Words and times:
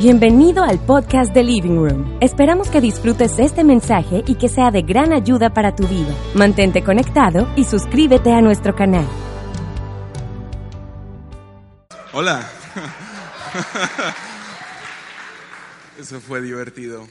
Bienvenido 0.00 0.64
al 0.64 0.84
podcast 0.84 1.34
de 1.34 1.44
Living 1.44 1.76
Room. 1.76 2.18
Esperamos 2.20 2.70
que 2.70 2.80
disfrutes 2.80 3.38
este 3.38 3.62
mensaje 3.62 4.24
y 4.26 4.36
que 4.36 4.48
sea 4.48 4.70
de 4.70 4.80
gran 4.80 5.12
ayuda 5.12 5.52
para 5.52 5.76
tu 5.76 5.86
vida. 5.86 6.16
Mantente 6.34 6.82
conectado 6.82 7.46
y 7.56 7.64
suscríbete 7.64 8.32
a 8.32 8.40
nuestro 8.40 8.74
canal. 8.74 9.06
Hola. 12.14 12.50
Eso 16.00 16.20
fue 16.20 16.40
divertido. 16.40 17.06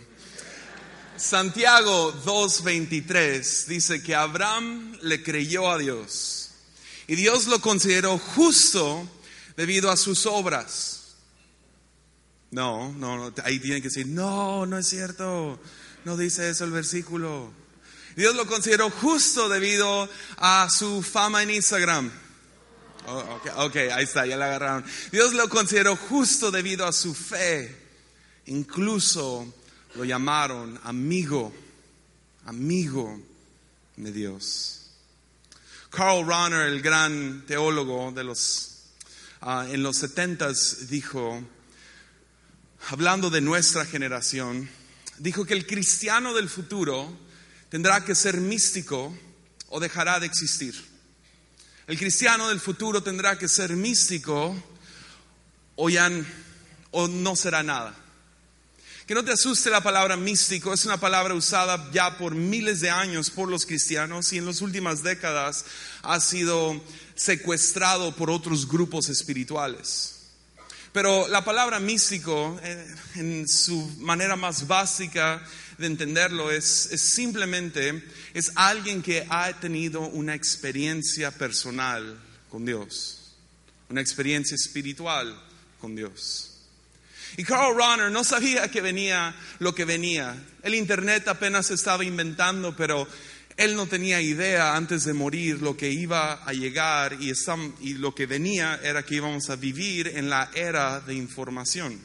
Santiago 1.15 2.11
2.23 2.25 3.67
dice 3.67 4.01
que 4.01 4.15
Abraham 4.15 4.97
le 5.03 5.21
creyó 5.21 5.69
a 5.69 5.77
Dios 5.77 6.49
y 7.07 7.15
Dios 7.15 7.45
lo 7.45 7.61
consideró 7.61 8.17
justo 8.17 9.07
debido 9.55 9.91
a 9.91 9.97
sus 9.97 10.25
obras. 10.25 11.00
No, 12.51 12.91
no, 12.93 13.33
ahí 13.45 13.59
tienen 13.59 13.81
que 13.81 13.87
decir, 13.87 14.07
no, 14.07 14.65
no 14.65 14.77
es 14.77 14.87
cierto, 14.87 15.57
no 16.03 16.17
dice 16.17 16.49
eso 16.49 16.65
el 16.65 16.71
versículo. 16.71 17.51
Dios 18.17 18.35
lo 18.35 18.45
consideró 18.45 18.89
justo 18.89 19.47
debido 19.47 20.09
a 20.37 20.67
su 20.69 21.01
fama 21.01 21.43
en 21.43 21.51
Instagram. 21.51 22.11
Oh, 23.07 23.39
okay, 23.39 23.51
ok, 23.55 23.93
ahí 23.93 24.03
está, 24.03 24.25
ya 24.25 24.35
la 24.35 24.47
agarraron. 24.47 24.85
Dios 25.13 25.33
lo 25.33 25.47
consideró 25.47 25.95
justo 25.95 26.51
debido 26.51 26.85
a 26.85 26.91
su 26.91 27.15
fe. 27.15 27.73
Incluso 28.47 29.53
lo 29.95 30.03
llamaron 30.03 30.77
amigo, 30.83 31.53
amigo 32.45 33.17
de 33.95 34.11
Dios. 34.11 34.89
Carl 35.89 36.27
Rahner, 36.27 36.67
el 36.67 36.81
gran 36.81 37.45
teólogo 37.45 38.11
de 38.11 38.25
los, 38.25 38.71
ah, 39.41 39.65
en 39.69 39.83
los 39.83 39.97
setentas, 39.97 40.89
dijo, 40.89 41.41
hablando 42.89 43.29
de 43.29 43.41
nuestra 43.41 43.85
generación, 43.85 44.69
dijo 45.17 45.45
que 45.45 45.53
el 45.53 45.67
cristiano 45.67 46.33
del 46.33 46.49
futuro 46.49 47.17
tendrá 47.69 48.03
que 48.03 48.15
ser 48.15 48.37
místico 48.37 49.15
o 49.69 49.79
dejará 49.79 50.19
de 50.19 50.25
existir. 50.25 50.75
El 51.87 51.97
cristiano 51.97 52.49
del 52.49 52.59
futuro 52.59 53.03
tendrá 53.03 53.37
que 53.37 53.47
ser 53.47 53.75
místico 53.75 54.55
o, 55.75 55.89
o 56.91 57.07
no 57.07 57.35
será 57.35 57.63
nada. 57.63 57.95
Que 59.07 59.15
no 59.15 59.25
te 59.25 59.31
asuste 59.31 59.69
la 59.69 59.81
palabra 59.81 60.15
místico, 60.15 60.73
es 60.73 60.85
una 60.85 60.97
palabra 60.97 61.33
usada 61.33 61.89
ya 61.91 62.17
por 62.17 62.33
miles 62.35 62.79
de 62.79 62.89
años 62.89 63.29
por 63.29 63.49
los 63.49 63.65
cristianos 63.65 64.31
y 64.31 64.37
en 64.37 64.45
las 64.45 64.61
últimas 64.61 65.03
décadas 65.03 65.65
ha 66.01 66.19
sido 66.19 66.81
secuestrado 67.15 68.15
por 68.15 68.29
otros 68.29 68.67
grupos 68.67 69.09
espirituales. 69.09 70.20
Pero 70.93 71.27
la 71.29 71.43
palabra 71.43 71.79
místico, 71.79 72.59
eh, 72.63 72.95
en 73.15 73.47
su 73.47 73.81
manera 73.99 74.35
más 74.35 74.67
básica 74.67 75.41
de 75.77 75.87
entenderlo, 75.87 76.51
es, 76.51 76.65
simplemente 76.65 78.03
es 78.33 78.51
alguien 78.55 79.01
que 79.01 79.25
ha 79.29 79.53
tenido 79.53 80.01
una 80.01 80.35
experiencia 80.35 81.31
personal 81.31 82.19
con 82.49 82.65
Dios, 82.65 83.35
una 83.89 84.01
experiencia 84.01 84.55
espiritual 84.55 85.41
con 85.79 85.95
Dios. 85.95 86.51
Y 87.37 87.45
Carl 87.45 87.77
Rahner 87.77 88.11
no 88.11 88.25
sabía 88.25 88.69
que 88.69 88.81
venía 88.81 89.33
lo 89.59 89.73
que 89.73 89.85
venía. 89.85 90.35
El 90.61 90.75
Internet 90.75 91.29
apenas 91.29 91.71
estaba 91.71 92.03
inventando, 92.03 92.75
pero 92.75 93.07
él 93.61 93.75
no 93.75 93.85
tenía 93.85 94.19
idea 94.19 94.75
antes 94.75 95.03
de 95.03 95.13
morir 95.13 95.61
lo 95.61 95.77
que 95.77 95.91
iba 95.91 96.33
a 96.33 96.51
llegar 96.51 97.17
y, 97.19 97.93
lo 97.93 98.15
que 98.15 98.25
venía 98.25 98.79
era 98.83 99.03
que 99.03 99.15
íbamos 99.15 99.51
a 99.51 99.55
vivir 99.55 100.07
en 100.07 100.31
la 100.31 100.49
era 100.55 100.99
de 100.99 101.13
información. 101.13 101.99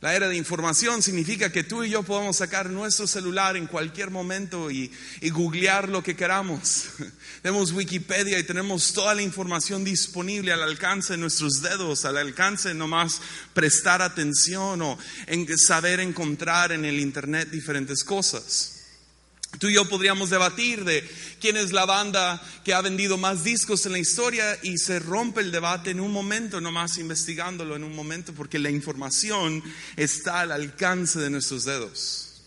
La 0.00 0.14
era 0.14 0.28
de 0.28 0.36
información 0.36 1.02
significa 1.02 1.52
que 1.52 1.64
tú 1.64 1.84
y 1.84 1.90
yo 1.90 2.04
podemos 2.04 2.36
sacar 2.36 2.70
nuestro 2.70 3.06
celular 3.06 3.56
en 3.58 3.66
cualquier 3.66 4.10
momento 4.10 4.70
y, 4.70 4.90
y, 5.20 5.28
googlear 5.28 5.90
lo 5.90 6.02
que 6.02 6.16
queramos. 6.16 6.86
Tenemos 7.42 7.72
Wikipedia 7.72 8.38
y 8.38 8.44
tenemos 8.44 8.94
toda 8.94 9.14
la 9.14 9.22
información 9.22 9.84
disponible 9.84 10.52
al 10.52 10.62
alcance 10.62 11.14
de 11.14 11.18
nuestros 11.18 11.60
dedos, 11.60 12.06
al 12.06 12.16
alcance 12.16 12.68
de 12.68 12.74
nomás 12.74 13.20
prestar 13.52 14.00
atención 14.00 14.80
o 14.80 14.98
en 15.26 15.58
saber 15.58 16.00
encontrar 16.00 16.72
en 16.72 16.86
el 16.86 16.98
Internet 16.98 17.50
diferentes 17.50 18.04
cosas. 18.04 18.77
Tú 19.56 19.68
y 19.68 19.74
yo 19.74 19.88
podríamos 19.88 20.30
debatir 20.30 20.84
de 20.84 21.08
quién 21.40 21.56
es 21.56 21.72
la 21.72 21.86
banda 21.86 22.40
que 22.64 22.74
ha 22.74 22.82
vendido 22.82 23.16
más 23.16 23.44
discos 23.44 23.86
en 23.86 23.92
la 23.92 23.98
historia 23.98 24.58
y 24.62 24.76
se 24.76 24.98
rompe 24.98 25.40
el 25.40 25.50
debate 25.50 25.90
en 25.90 26.00
un 26.00 26.12
momento, 26.12 26.60
nomás 26.60 26.98
investigándolo 26.98 27.74
en 27.74 27.82
un 27.82 27.96
momento, 27.96 28.34
porque 28.34 28.58
la 28.58 28.70
información 28.70 29.62
está 29.96 30.40
al 30.40 30.52
alcance 30.52 31.18
de 31.18 31.30
nuestros 31.30 31.64
dedos. 31.64 32.42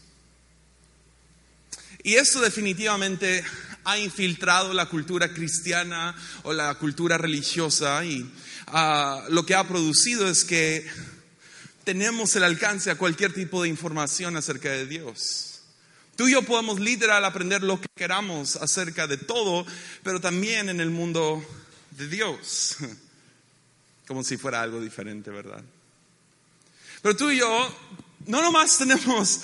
Y 2.03 2.13
eso 2.13 2.39
definitivamente 2.39 3.43
ha 3.83 3.97
infiltrado 3.97 4.73
la 4.73 4.87
cultura 4.87 5.33
cristiana 5.33 6.15
o 6.43 6.53
la 6.53 6.75
cultura 6.75 7.17
religiosa 7.17 8.05
y 8.05 8.31
ah, 8.67 9.25
lo 9.29 9.45
que 9.45 9.55
ha 9.55 9.67
producido 9.67 10.27
es 10.29 10.45
que 10.45 10.85
tenemos 11.83 12.35
el 12.35 12.43
alcance 12.43 12.91
a 12.91 12.97
cualquier 12.97 13.33
tipo 13.33 13.63
de 13.63 13.69
información 13.69 14.37
acerca 14.37 14.69
de 14.69 14.85
Dios. 14.85 15.50
Tú 16.21 16.27
y 16.27 16.33
yo 16.33 16.43
podemos 16.43 16.79
literal 16.79 17.25
aprender 17.25 17.63
lo 17.63 17.81
que 17.81 17.87
queramos 17.95 18.55
acerca 18.55 19.07
de 19.07 19.17
todo, 19.17 19.65
pero 20.03 20.21
también 20.21 20.69
en 20.69 20.79
el 20.79 20.91
mundo 20.91 21.43
de 21.97 22.07
Dios. 22.07 22.77
Como 24.07 24.23
si 24.23 24.37
fuera 24.37 24.61
algo 24.61 24.79
diferente, 24.79 25.31
¿verdad? 25.31 25.63
Pero 27.01 27.15
tú 27.15 27.31
y 27.31 27.39
yo 27.39 27.75
no 28.27 28.39
nomás 28.39 28.77
tenemos 28.77 29.41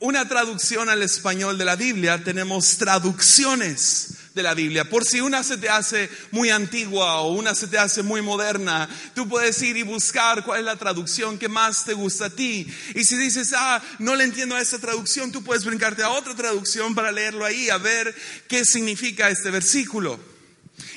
una 0.00 0.26
traducción 0.26 0.88
al 0.88 1.04
español 1.04 1.56
de 1.56 1.64
la 1.66 1.76
Biblia, 1.76 2.24
tenemos 2.24 2.78
traducciones 2.78 4.17
de 4.38 4.44
la 4.44 4.54
Biblia. 4.54 4.88
Por 4.88 5.04
si 5.04 5.20
una 5.20 5.42
se 5.42 5.58
te 5.58 5.68
hace 5.68 6.08
muy 6.30 6.48
antigua 6.50 7.22
o 7.22 7.32
una 7.32 7.56
se 7.56 7.66
te 7.66 7.76
hace 7.76 8.04
muy 8.04 8.22
moderna, 8.22 8.88
tú 9.14 9.28
puedes 9.28 9.60
ir 9.62 9.76
y 9.76 9.82
buscar 9.82 10.44
cuál 10.44 10.60
es 10.60 10.64
la 10.64 10.76
traducción 10.76 11.38
que 11.38 11.48
más 11.48 11.84
te 11.84 11.92
gusta 11.92 12.26
a 12.26 12.30
ti. 12.30 12.66
Y 12.94 13.02
si 13.02 13.16
dices, 13.16 13.52
ah, 13.56 13.82
no 13.98 14.14
le 14.14 14.22
entiendo 14.22 14.54
a 14.54 14.60
esa 14.60 14.78
traducción, 14.78 15.32
tú 15.32 15.42
puedes 15.42 15.64
brincarte 15.64 16.04
a 16.04 16.10
otra 16.10 16.36
traducción 16.36 16.94
para 16.94 17.10
leerlo 17.10 17.44
ahí, 17.44 17.68
a 17.68 17.78
ver 17.78 18.14
qué 18.46 18.64
significa 18.64 19.28
este 19.28 19.50
versículo. 19.50 20.20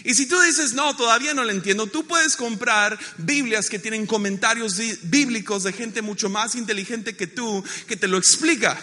Y 0.03 0.13
si 0.13 0.28
tú 0.28 0.40
dices, 0.40 0.74
no, 0.74 0.96
todavía 0.96 1.34
no 1.34 1.44
le 1.44 1.53
entiendo, 1.53 1.88
tú 1.88 2.06
puedes 2.06 2.35
comprar 2.35 3.00
Biblias 3.18 3.72
que 3.72 3.80
tienen 3.80 4.06
comentarios 4.06 4.80
bíblicos 5.01 5.63
de 5.63 5.74
gente 5.74 6.03
mucho 6.03 6.30
más 6.30 6.53
inteligente 6.53 7.16
que 7.16 7.25
tú, 7.25 7.63
que 7.88 7.97
te 7.97 8.07
lo 8.07 8.19
explica. 8.19 8.80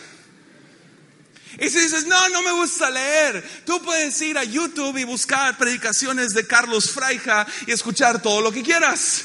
Y 1.58 1.70
si 1.70 1.80
dices, 1.80 2.06
no, 2.06 2.28
no 2.28 2.42
me 2.42 2.52
gusta 2.52 2.88
leer, 2.88 3.62
tú 3.66 3.82
puedes 3.82 4.20
ir 4.22 4.38
a 4.38 4.44
YouTube 4.44 4.96
y 4.96 5.04
buscar 5.04 5.58
predicaciones 5.58 6.32
de 6.32 6.46
Carlos 6.46 6.92
Fraija 6.92 7.46
y 7.66 7.72
escuchar 7.72 8.22
todo 8.22 8.40
lo 8.40 8.52
que 8.52 8.62
quieras. 8.62 9.24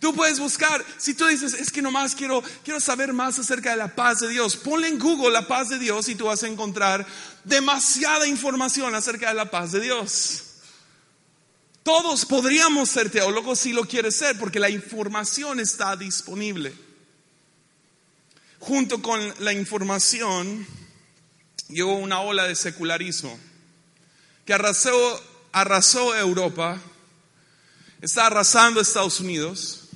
Tú 0.00 0.12
puedes 0.12 0.40
buscar, 0.40 0.84
si 0.96 1.14
tú 1.14 1.26
dices, 1.26 1.52
es 1.52 1.70
que 1.70 1.82
nomás 1.82 2.16
quiero, 2.16 2.42
quiero 2.64 2.80
saber 2.80 3.12
más 3.12 3.38
acerca 3.38 3.70
de 3.70 3.76
la 3.76 3.94
paz 3.94 4.20
de 4.20 4.28
Dios, 4.28 4.56
ponle 4.56 4.88
en 4.88 4.98
Google 4.98 5.30
la 5.30 5.46
paz 5.46 5.68
de 5.68 5.78
Dios 5.78 6.08
y 6.08 6.16
tú 6.16 6.24
vas 6.24 6.42
a 6.42 6.48
encontrar 6.48 7.06
demasiada 7.44 8.26
información 8.26 8.94
acerca 8.94 9.28
de 9.28 9.34
la 9.34 9.50
paz 9.50 9.70
de 9.70 9.80
Dios. 9.80 10.44
Todos 11.84 12.24
podríamos 12.24 12.90
ser 12.90 13.10
teólogos 13.10 13.60
si 13.60 13.72
lo 13.72 13.84
quieres 13.84 14.16
ser, 14.16 14.38
porque 14.38 14.58
la 14.58 14.70
información 14.70 15.60
está 15.60 15.96
disponible. 15.96 16.74
Junto 18.58 19.00
con 19.00 19.20
la 19.38 19.52
información 19.52 20.66
llegó 21.70 21.94
una 21.94 22.20
ola 22.20 22.46
de 22.46 22.54
secularismo 22.54 23.38
que 24.44 24.54
arrasó, 24.54 25.22
arrasó 25.52 26.16
Europa, 26.16 26.80
está 28.00 28.26
arrasando 28.26 28.80
Estados 28.80 29.20
Unidos 29.20 29.88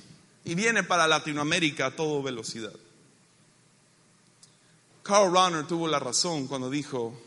y 0.44 0.54
viene 0.54 0.82
para 0.82 1.06
Latinoamérica 1.06 1.86
a 1.86 1.96
toda 1.96 2.22
velocidad. 2.22 2.72
Carl 5.02 5.32
Rahner 5.32 5.66
tuvo 5.66 5.86
la 5.86 5.98
razón 5.98 6.46
cuando 6.46 6.70
dijo 6.70 7.20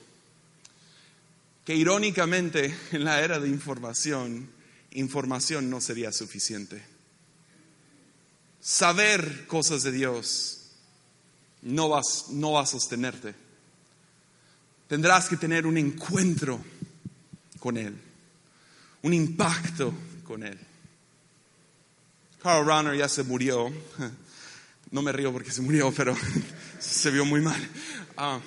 que 1.63 1.75
irónicamente 1.75 2.75
en 2.91 3.03
la 3.03 3.21
era 3.21 3.39
de 3.39 3.49
información, 3.49 4.49
información 4.91 5.69
no 5.69 5.81
sería 5.81 6.11
suficiente. 6.11 6.83
saber 8.59 9.47
cosas 9.47 9.83
de 9.83 9.91
Dios 9.91 10.57
no, 11.61 12.01
no 12.31 12.51
va 12.51 12.61
a 12.61 12.65
sostenerte. 12.65 13.46
Tendrás 14.87 15.27
que 15.27 15.35
tener 15.35 15.65
un 15.65 15.77
encuentro 15.77 16.63
con 17.59 17.77
Él, 17.77 17.95
un 19.01 19.13
impacto 19.13 19.93
con 20.23 20.43
Él. 20.43 20.57
Carl 22.41 22.65
Runner 22.65 22.97
ya 22.97 23.09
se 23.09 23.23
murió. 23.23 23.71
No 24.89 25.01
me 25.01 25.11
río 25.11 25.33
porque 25.33 25.51
se 25.51 25.61
murió, 25.61 25.91
pero 25.91 26.15
se 26.79 27.11
vio 27.11 27.25
muy 27.25 27.41
mal. 27.41 27.61
Ah. 28.15 28.39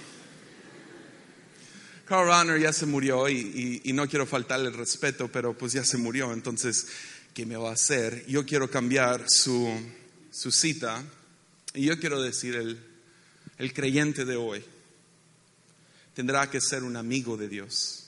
Carl 2.07 2.27
Runner 2.27 2.59
ya 2.59 2.73
se 2.73 2.87
murió 2.87 3.29
y, 3.29 3.83
y, 3.85 3.93
no 3.93 4.09
quiero 4.09 4.25
faltarle 4.25 4.69
el 4.69 4.75
respeto, 4.75 5.29
pero 5.29 5.53
pues 5.53 5.75
ya 5.75 5.85
se 5.85 5.99
murió. 5.99 6.33
Entonces, 6.33 6.87
¿qué 7.35 7.45
me 7.45 7.57
va 7.57 7.69
a 7.69 7.75
hacer? 7.75 8.25
Yo 8.27 8.47
quiero 8.47 8.71
cambiar 8.71 9.27
su, 9.29 9.71
su 10.31 10.51
cita 10.51 11.05
y 11.75 11.85
yo 11.85 12.01
quiero 12.01 12.23
decir, 12.23 12.57
el, 12.57 12.81
el 13.59 13.75
creyente 13.75 14.25
de 14.25 14.37
hoy 14.37 14.65
tendrá 16.21 16.51
que 16.51 16.61
ser 16.61 16.85
un 16.85 16.99
amigo 16.99 17.39
de 17.39 17.49
Dios 17.49 18.05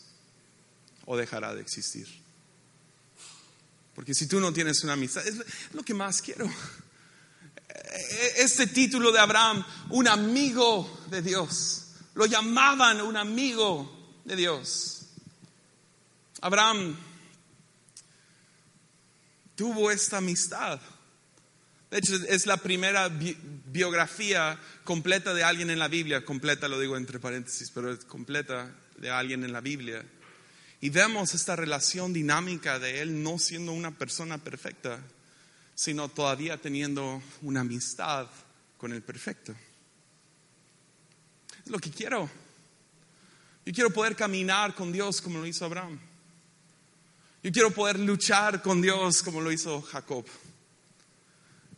o 1.07 1.17
dejará 1.17 1.55
de 1.55 1.63
existir. 1.63 2.07
Porque 3.95 4.13
si 4.13 4.27
tú 4.27 4.39
no 4.39 4.53
tienes 4.53 4.85
una 4.85 4.93
amistad, 4.93 5.27
es 5.27 5.39
lo 5.73 5.83
que 5.83 5.95
más 5.95 6.21
quiero. 6.21 6.47
Este 8.37 8.67
título 8.67 9.13
de 9.13 9.19
Abraham, 9.19 9.65
un 9.89 10.09
amigo 10.09 11.05
de 11.09 11.23
Dios, 11.23 11.87
lo 12.13 12.27
llamaban 12.27 13.01
un 13.01 13.17
amigo 13.17 14.21
de 14.27 14.37
Dios. 14.37 15.07
Abraham 16.43 16.95
tuvo 19.57 19.91
esta 19.91 20.19
amistad. 20.19 20.79
De 21.93 21.99
hecho, 21.99 22.17
es 22.27 22.47
la 22.47 22.57
primera 22.57 23.11
biografía 23.11 24.59
completa 24.83 25.35
de 25.35 25.45
alguien 25.45 25.69
en 25.69 25.79
la 25.79 25.89
Biblia, 25.89 26.25
completa 26.25 26.67
lo 26.67 26.81
digo 26.81 26.97
entre 26.97 27.21
paréntesis, 27.21 27.71
pero 27.71 27.93
es 27.93 28.07
completa 28.07 28.75
de 28.97 29.11
alguien 29.11 29.45
en 29.45 29.53
la 29.53 29.61
Biblia. 29.61 30.03
Y 30.81 30.89
vemos 30.89 31.35
esta 31.35 31.55
relación 31.55 32.15
dinámica 32.15 32.79
de 32.79 33.03
él 33.03 33.23
no 33.23 33.39
siendo 33.39 33.73
una 33.73 33.91
persona 33.91 34.39
perfecta, 34.39 35.01
sino 35.75 36.09
todavía 36.09 36.57
teniendo 36.57 37.23
una 37.43 37.61
amistad 37.61 38.27
con 38.79 38.95
el 38.95 39.03
perfecto. 39.03 39.55
Es 41.63 41.71
lo 41.71 41.79
que 41.79 41.91
quiero. 41.91 42.27
Yo 43.67 43.73
quiero 43.75 43.91
poder 43.91 44.17
caminar 44.17 44.75
con 44.75 44.93
Dios 44.93 45.21
como 45.21 45.41
lo 45.41 45.47
hizo 45.47 45.67
Abraham. 45.67 46.01
Yo 47.43 47.53
quiero 47.53 47.71
poder 47.71 47.99
luchar 47.99 48.63
con 48.63 48.81
Dios 48.81 49.23
como 49.23 49.43
lo 49.43 49.53
hizo 49.53 49.83
Jacob. 49.83 50.25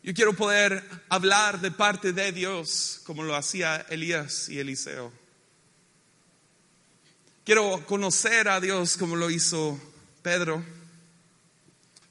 Yo 0.05 0.13
quiero 0.13 0.37
poder 0.37 0.85
hablar 1.09 1.63
de 1.63 1.71
parte 1.71 2.13
de 2.13 2.31
Dios 2.31 3.01
como 3.05 3.23
lo 3.23 3.35
hacía 3.35 3.87
Elías 3.89 4.51
y 4.51 4.59
Eliseo. 4.59 5.11
Quiero 7.43 7.87
conocer 7.87 8.51
a 8.51 8.61
Dios 8.61 8.99
como 8.99 9.17
lo 9.17 9.31
hizo 9.31 9.81
Pedro. 10.21 10.63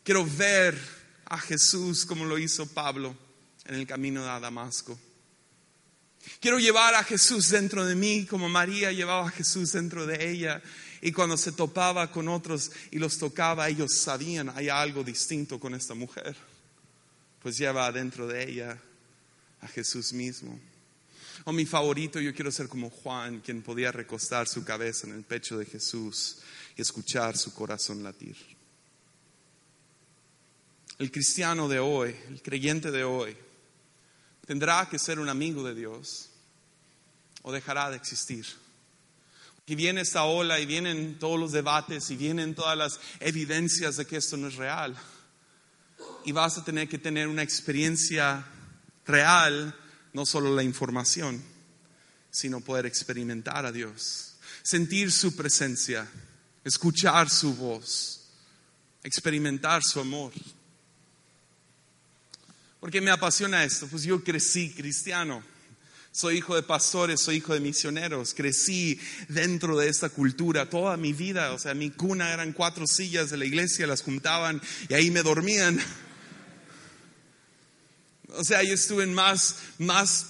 Quiero 0.04 0.26
ver 0.26 0.76
a 1.26 1.38
Jesús 1.38 2.04
como 2.08 2.26
lo 2.26 2.40
hizo 2.40 2.66
Pablo 2.66 3.16
en 3.66 3.76
el 3.76 3.86
camino 3.86 4.28
a 4.28 4.40
Damasco. 4.40 4.98
Quiero 6.40 6.58
llevar 6.58 6.96
a 6.96 7.04
Jesús 7.04 7.50
dentro 7.50 7.86
de 7.86 7.94
mí 7.94 8.26
como 8.26 8.50
María 8.50 8.92
llevaba 8.92 9.28
a 9.28 9.32
Jesús 9.32 9.72
dentro 9.72 10.08
de 10.08 10.32
ella. 10.32 10.64
Y 11.00 11.12
cuando 11.12 11.38
se 11.38 11.52
topaba 11.52 12.12
con 12.12 12.28
otros 12.28 12.72
y 12.90 12.98
los 12.98 13.20
tocaba, 13.20 13.70
ellos 13.70 14.00
sabían, 14.00 14.50
hay 14.56 14.70
algo 14.70 15.04
distinto 15.04 15.60
con 15.60 15.76
esta 15.76 15.94
mujer 15.94 16.36
pues 17.44 17.58
lleva 17.58 17.92
dentro 17.92 18.26
de 18.26 18.50
ella 18.50 18.82
a 19.60 19.68
Jesús 19.68 20.14
mismo. 20.14 20.58
O 21.44 21.52
mi 21.52 21.66
favorito, 21.66 22.22
yo 22.22 22.34
quiero 22.34 22.52
ser 22.52 22.70
como 22.70 22.90
Juan, 22.90 23.42
quien 23.42 23.62
podía 23.62 23.92
recostar 23.92 24.48
su 24.48 24.64
cabeza 24.64 25.08
en 25.08 25.14
el 25.14 25.24
pecho 25.24 25.58
de 25.58 25.66
Jesús 25.66 26.38
y 26.78 26.82
escuchar 26.82 27.38
su 27.38 27.54
corazón 27.54 28.02
latir. 28.02 28.38
El 30.98 31.12
cristiano 31.12 31.68
de 31.68 31.80
hoy, 31.80 32.16
el 32.30 32.42
creyente 32.42 32.92
de 32.92 33.04
hoy, 33.04 33.36
tendrá 34.48 34.88
que 34.90 34.98
ser 34.98 35.20
un 35.20 35.28
amigo 35.28 35.64
de 35.64 35.76
Dios 35.76 36.30
o 37.42 37.52
dejará 37.52 37.90
de 37.90 37.98
existir. 37.98 38.46
Y 39.66 39.76
viene 39.76 40.02
esta 40.02 40.24
ola 40.24 40.62
y 40.62 40.66
vienen 40.66 41.20
todos 41.20 41.38
los 41.38 41.52
debates 41.52 42.10
y 42.10 42.16
vienen 42.16 42.56
todas 42.56 42.78
las 42.78 43.00
evidencias 43.20 43.98
de 43.98 44.06
que 44.06 44.18
esto 44.18 44.38
no 44.38 44.48
es 44.48 44.56
real 44.56 44.98
y 46.26 46.32
vas 46.32 46.58
a 46.58 46.64
tener 46.64 46.88
que 46.88 46.98
tener 46.98 47.28
una 47.28 47.44
experiencia 47.44 48.46
real, 49.06 49.76
no 50.14 50.26
solo 50.26 50.56
la 50.56 50.64
información, 50.64 51.42
sino 52.32 52.62
poder 52.62 52.86
experimentar 52.86 53.66
a 53.66 53.72
Dios, 53.72 54.36
sentir 54.62 55.12
su 55.12 55.36
presencia, 55.36 56.08
escuchar 56.64 57.30
su 57.30 57.54
voz, 57.56 58.22
experimentar 59.04 59.84
su 59.84 60.00
amor. 60.00 60.32
¿Por 62.80 62.92
qué 62.92 63.02
me 63.02 63.12
apasiona 63.12 63.64
esto? 63.64 63.88
Pues 63.88 64.04
yo 64.04 64.24
crecí 64.24 64.74
cristiano. 64.74 65.44
Soy 66.12 66.38
hijo 66.38 66.56
de 66.56 66.62
pastores, 66.62 67.22
soy 67.22 67.38
hijo 67.38 67.56
de 67.56 67.60
misioneros, 67.60 68.36
crecí 68.36 69.00
dentro 69.30 69.78
de 69.78 69.90
esta 69.90 70.10
cultura 70.10 70.70
toda 70.70 70.96
mi 70.96 71.12
vida, 71.12 71.54
o 71.54 71.60
sea, 71.60 71.74
mi 71.74 71.90
cuna 71.90 72.32
eran 72.32 72.54
cuatro 72.54 72.86
sillas 72.86 73.32
de 73.32 73.38
la 73.38 73.46
iglesia, 73.46 73.88
las 73.88 74.04
juntaban 74.04 74.62
y 74.90 74.94
ahí 74.94 75.10
me 75.10 75.24
dormían. 75.24 75.80
O 78.36 78.44
sea, 78.44 78.64
yo 78.64 78.74
estuve 78.74 79.04
en 79.04 79.14
más, 79.14 79.58
más 79.78 80.28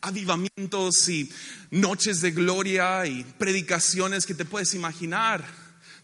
avivamientos 0.00 1.08
y 1.08 1.30
noches 1.70 2.20
de 2.22 2.30
gloria 2.30 3.06
y 3.06 3.24
predicaciones 3.24 4.24
que 4.24 4.34
te 4.34 4.46
puedes 4.46 4.72
imaginar. 4.74 5.44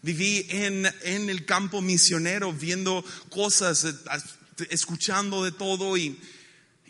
Viví 0.03 0.45
en, 0.49 0.85
en 1.03 1.29
el 1.29 1.45
campo 1.45 1.81
misionero 1.81 2.53
viendo 2.53 3.03
cosas, 3.29 3.83
eh, 3.85 3.93
escuchando 4.69 5.43
de 5.43 5.51
todo 5.51 5.97
y, 5.97 6.19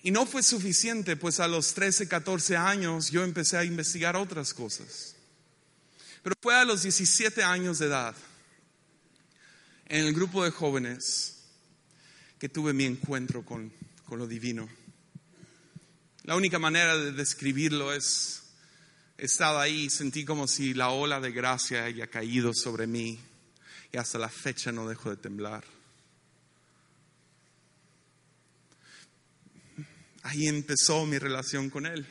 y 0.02 0.12
no 0.12 0.26
fue 0.26 0.44
suficiente, 0.44 1.16
pues 1.16 1.40
a 1.40 1.48
los 1.48 1.74
13, 1.74 2.10
14 2.10 2.58
años 2.58 3.12
yo 3.12 3.24
empecé 3.24 3.58
a 3.58 3.64
investigar 3.64 4.18
otras 4.18 4.54
cosas. 4.54 5.16
Pero 6.22 6.36
fue 6.42 6.56
a 6.56 6.66
los 6.66 6.84
17 6.84 7.44
años 7.44 7.80
de 7.80 7.86
edad, 7.86 8.16
en 9.86 10.06
el 10.06 10.14
grupo 10.14 10.44
de 10.44 10.52
jóvenes, 10.52 11.36
que 12.40 12.50
tuve 12.50 12.74
mi 12.74 12.84
encuentro 12.84 13.46
con 13.46 13.72
con 14.14 14.20
lo 14.20 14.28
divino. 14.28 14.70
La 16.26 16.36
única 16.36 16.60
manera 16.60 16.96
de 16.96 17.14
describirlo 17.14 17.92
es, 17.92 18.44
estaba 19.18 19.64
ahí, 19.64 19.90
sentí 19.90 20.24
como 20.24 20.48
si 20.48 20.76
la 20.76 20.90
ola 20.90 21.20
de 21.20 21.32
gracia 21.32 21.86
haya 21.86 22.06
caído 22.06 22.54
sobre 22.54 22.86
mí 22.86 23.20
y 23.92 23.98
hasta 23.98 24.20
la 24.20 24.30
fecha 24.30 24.72
no 24.72 24.88
dejo 24.88 25.10
de 25.10 25.18
temblar. 25.18 25.64
Ahí 30.22 30.46
empezó 30.46 31.08
mi 31.08 31.18
relación 31.18 31.72
con 31.72 31.88
Él. 31.88 32.06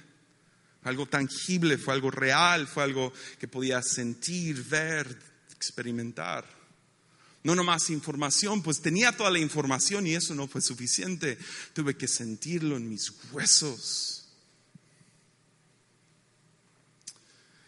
Algo 0.82 1.06
tangible, 1.06 1.78
fue 1.78 1.94
algo 1.94 2.10
real, 2.10 2.66
fue 2.66 2.82
algo 2.82 3.12
que 3.38 3.46
podía 3.46 3.80
sentir, 3.80 4.64
ver, 4.64 5.06
experimentar. 5.54 6.61
No 7.44 7.54
nomás 7.54 7.90
información, 7.90 8.62
pues 8.62 8.80
tenía 8.80 9.16
toda 9.16 9.30
la 9.30 9.40
información 9.40 10.06
y 10.06 10.14
eso 10.14 10.34
no 10.34 10.46
fue 10.46 10.62
suficiente. 10.62 11.38
Tuve 11.72 11.96
que 11.96 12.06
sentirlo 12.06 12.76
en 12.76 12.88
mis 12.88 13.12
huesos. 13.32 14.22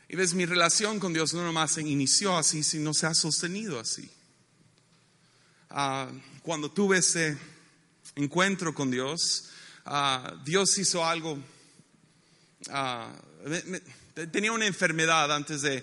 Y 0.09 0.17
ves, 0.17 0.35
mi 0.35 0.47
relación 0.47 1.01
con 1.01 1.13
Dios 1.13 1.35
no 1.35 1.43
nomás 1.43 1.73
se 1.73 1.83
inició 1.83 2.37
así, 2.37 2.63
sino 2.63 2.95
se 2.95 3.07
ha 3.07 3.15
sostenido 3.15 3.81
así. 3.81 4.09
Ah, 5.71 6.09
cuando 6.43 6.71
tuve 6.71 6.99
ese 6.99 7.37
encuentro 8.15 8.73
con 8.73 8.93
Dios, 8.93 9.51
ah, 9.87 10.41
Dios 10.45 10.79
hizo 10.79 11.05
algo. 11.05 11.37
Ah, 12.69 13.13
tenía 14.31 14.53
una 14.53 14.67
enfermedad 14.67 15.33
antes 15.33 15.63
de, 15.63 15.83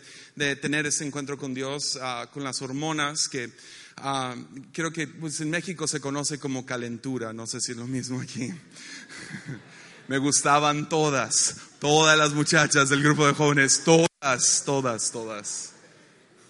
tener 0.55 0.86
ese 0.86 1.05
encuentro 1.05 1.38
con 1.38 1.53
Dios, 1.53 2.00
con 2.31 2.45
las 2.45 2.62
hormonas 2.62 3.27
que 3.27 3.51
Ah, 3.98 4.36
creo 4.71 4.91
que 4.91 5.07
pues, 5.07 5.41
en 5.41 5.50
México 5.50 5.88
se 5.88 6.00
conoce 6.00 6.39
como 6.39 6.65
calentura, 6.65 7.33
no 7.33 7.45
sé 7.48 7.62
si 7.62 7.71
es 7.74 7.77
lo 7.77 7.88
mismo 7.88 8.21
aquí. 8.21 8.51
Me 10.07 10.17
gustaban 10.17 10.89
todas, 10.89 11.55
todas 11.79 12.17
las 12.17 12.33
muchachas 12.33 12.89
del 12.89 13.03
grupo 13.03 13.27
de 13.27 13.33
jóvenes, 13.33 13.83
todas, 13.86 14.63
todas, 14.65 15.12
todas. 15.12 15.74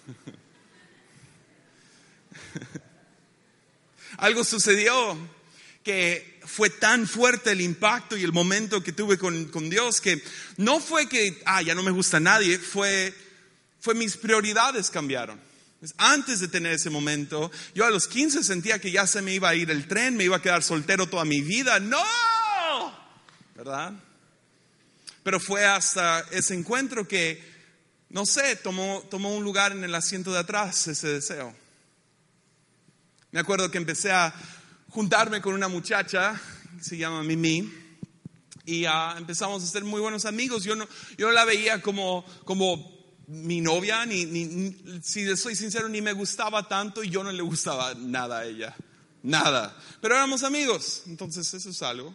Algo 4.16 4.44
sucedió 4.44 5.16
que 5.84 6.40
fue 6.44 6.70
tan 6.70 7.06
fuerte 7.06 7.52
el 7.52 7.60
impacto 7.60 8.16
y 8.16 8.22
el 8.22 8.32
momento 8.32 8.82
que 8.82 8.92
tuve 8.92 9.18
con, 9.18 9.46
con, 9.46 9.68
Dios 9.70 10.00
que 10.00 10.22
no 10.56 10.80
fue 10.80 11.08
que, 11.08 11.42
ah, 11.44 11.62
ya 11.62 11.74
no 11.74 11.82
me 11.82 11.90
gusta 11.90 12.20
nadie, 12.20 12.58
fue, 12.58 13.14
fue 13.80 13.94
mis 13.94 14.16
prioridades 14.16 14.90
cambiaron. 14.90 15.40
Antes 15.96 16.38
de 16.38 16.48
tener 16.48 16.72
ese 16.72 16.90
momento, 16.90 17.50
yo 17.74 17.84
a 17.84 17.90
los 17.90 18.06
15 18.06 18.44
sentía 18.44 18.78
que 18.78 18.92
ya 18.92 19.06
se 19.06 19.20
me 19.20 19.34
iba 19.34 19.48
a 19.48 19.54
ir 19.54 19.70
el 19.70 19.88
tren, 19.88 20.16
me 20.16 20.24
iba 20.24 20.36
a 20.36 20.42
quedar 20.42 20.62
soltero 20.62 21.08
toda 21.08 21.24
mi 21.24 21.40
vida. 21.40 21.80
¡No! 21.80 22.02
¿Verdad? 23.56 23.92
Pero 25.24 25.40
fue 25.40 25.64
hasta 25.64 26.20
ese 26.30 26.54
encuentro 26.54 27.06
que, 27.06 27.42
no 28.10 28.26
sé, 28.26 28.56
tomó, 28.56 29.02
tomó 29.10 29.34
un 29.34 29.42
lugar 29.42 29.72
en 29.72 29.82
el 29.82 29.94
asiento 29.94 30.32
de 30.32 30.38
atrás 30.38 30.86
ese 30.86 31.08
deseo. 31.08 31.54
Me 33.32 33.40
acuerdo 33.40 33.70
que 33.70 33.78
empecé 33.78 34.12
a 34.12 34.32
juntarme 34.88 35.40
con 35.40 35.54
una 35.54 35.68
muchacha, 35.68 36.40
que 36.78 36.84
se 36.84 36.96
llama 36.96 37.22
Mimi, 37.22 37.72
y 38.64 38.86
uh, 38.86 39.16
empezamos 39.16 39.64
a 39.64 39.66
ser 39.66 39.84
muy 39.84 40.00
buenos 40.00 40.26
amigos. 40.26 40.62
Yo 40.62 40.76
no, 40.76 40.86
yo 41.16 41.26
no 41.26 41.32
la 41.32 41.44
veía 41.44 41.82
como, 41.82 42.24
como 42.44 43.01
mi 43.28 43.60
novia, 43.60 44.04
ni, 44.06 45.00
si 45.02 45.36
soy 45.36 45.56
sincero, 45.56 45.88
ni 45.88 46.02
me 46.02 46.12
gustaba 46.12 46.66
tanto 46.68 47.02
y 47.02 47.10
yo 47.10 47.22
no 47.22 47.32
le 47.32 47.42
gustaba 47.42 47.94
nada 47.94 48.40
a 48.40 48.44
ella. 48.44 48.74
Nada. 49.22 49.76
Pero 50.00 50.14
éramos 50.14 50.42
amigos, 50.42 51.02
entonces 51.06 51.52
eso 51.54 51.70
es 51.70 51.82
algo. 51.82 52.14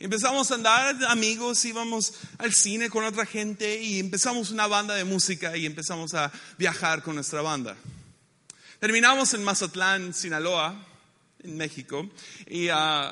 Empezamos 0.00 0.50
a 0.50 0.54
andar 0.54 0.96
amigos, 1.08 1.64
íbamos 1.64 2.14
al 2.38 2.52
cine 2.52 2.88
con 2.88 3.04
otra 3.04 3.26
gente 3.26 3.82
y 3.82 3.98
empezamos 3.98 4.50
una 4.50 4.68
banda 4.68 4.94
de 4.94 5.04
música 5.04 5.56
y 5.56 5.66
empezamos 5.66 6.14
a 6.14 6.30
viajar 6.56 7.02
con 7.02 7.16
nuestra 7.16 7.42
banda. 7.42 7.76
Terminamos 8.78 9.34
en 9.34 9.42
Mazatlán, 9.42 10.14
Sinaloa, 10.14 10.86
en 11.42 11.56
México, 11.56 12.08
y 12.46 12.70
uh, 12.70 13.10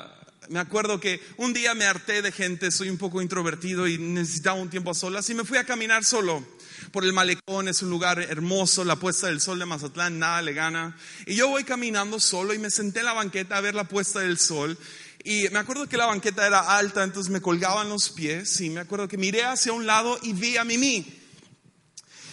me 0.49 0.59
acuerdo 0.59 0.99
que 0.99 1.21
un 1.35 1.51
día 1.51 1.73
me 1.73 1.83
harté 1.83 2.21
de 2.21 2.31
gente, 2.31 2.71
soy 2.71 2.89
un 2.89 2.97
poco 2.97 3.21
introvertido 3.21 3.85
y 3.85 3.97
necesitaba 3.97 4.59
un 4.59 4.69
tiempo 4.69 4.91
a 4.91 4.93
solas 4.93 5.29
y 5.29 5.33
me 5.33 5.43
fui 5.43 5.57
a 5.57 5.65
caminar 5.65 6.05
solo 6.05 6.45
por 6.91 7.03
el 7.03 7.13
malecón, 7.13 7.67
es 7.67 7.81
un 7.81 7.89
lugar 7.89 8.19
hermoso, 8.19 8.83
la 8.83 8.95
puesta 8.95 9.27
del 9.27 9.41
sol 9.41 9.59
de 9.59 9.65
Mazatlán, 9.65 10.19
nada 10.19 10.41
le 10.41 10.53
gana. 10.53 10.97
Y 11.25 11.35
yo 11.35 11.47
voy 11.49 11.63
caminando 11.63 12.19
solo 12.19 12.53
y 12.53 12.59
me 12.59 12.69
senté 12.69 12.99
en 12.99 13.05
la 13.05 13.13
banqueta 13.13 13.57
a 13.57 13.61
ver 13.61 13.75
la 13.75 13.83
puesta 13.85 14.19
del 14.19 14.37
sol. 14.37 14.77
Y 15.23 15.49
me 15.49 15.59
acuerdo 15.59 15.87
que 15.87 15.97
la 15.97 16.05
banqueta 16.05 16.47
era 16.47 16.77
alta, 16.77 17.03
entonces 17.03 17.31
me 17.31 17.41
colgaban 17.41 17.89
los 17.89 18.09
pies. 18.09 18.61
Y 18.61 18.69
me 18.69 18.79
acuerdo 18.79 19.07
que 19.07 19.17
miré 19.17 19.43
hacia 19.43 19.73
un 19.73 19.85
lado 19.85 20.17
y 20.21 20.33
vi 20.33 20.57
a 20.57 20.63
Mimi. 20.63 21.05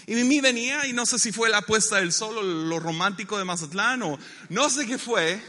Y 0.07 0.15
Mimi 0.15 0.41
venía 0.41 0.87
y 0.87 0.93
no 0.93 1.07
sé 1.07 1.19
si 1.19 1.33
fue 1.33 1.49
la 1.49 1.63
puesta 1.63 1.97
del 1.97 2.13
sol 2.13 2.37
o 2.39 2.43
lo 2.43 2.79
romántico 2.79 3.39
de 3.39 3.45
Mazatlán 3.45 4.03
o 4.03 4.19
no 4.51 4.71
sé 4.71 4.87
qué 4.87 4.99
fue. 4.99 5.43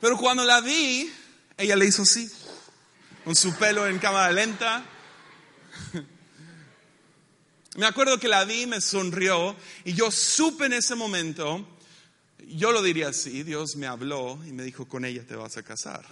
Pero 0.00 0.16
cuando 0.16 0.44
la 0.44 0.60
vi, 0.60 1.12
ella 1.58 1.76
le 1.76 1.86
hizo 1.86 2.02
así, 2.02 2.30
con 3.24 3.36
su 3.36 3.54
pelo 3.56 3.86
en 3.86 3.98
cámara 3.98 4.32
lenta. 4.32 4.82
Me 7.76 7.86
acuerdo 7.86 8.18
que 8.18 8.28
la 8.28 8.44
vi, 8.44 8.66
me 8.66 8.80
sonrió 8.80 9.54
y 9.84 9.94
yo 9.94 10.10
supe 10.10 10.66
en 10.66 10.72
ese 10.72 10.96
momento, 10.96 11.66
yo 12.48 12.72
lo 12.72 12.82
diría 12.82 13.08
así, 13.08 13.44
Dios 13.44 13.76
me 13.76 13.86
habló 13.86 14.40
y 14.46 14.52
me 14.52 14.64
dijo, 14.64 14.86
con 14.86 15.04
ella 15.04 15.22
te 15.26 15.36
vas 15.36 15.56
a 15.56 15.62
casar. 15.62 16.04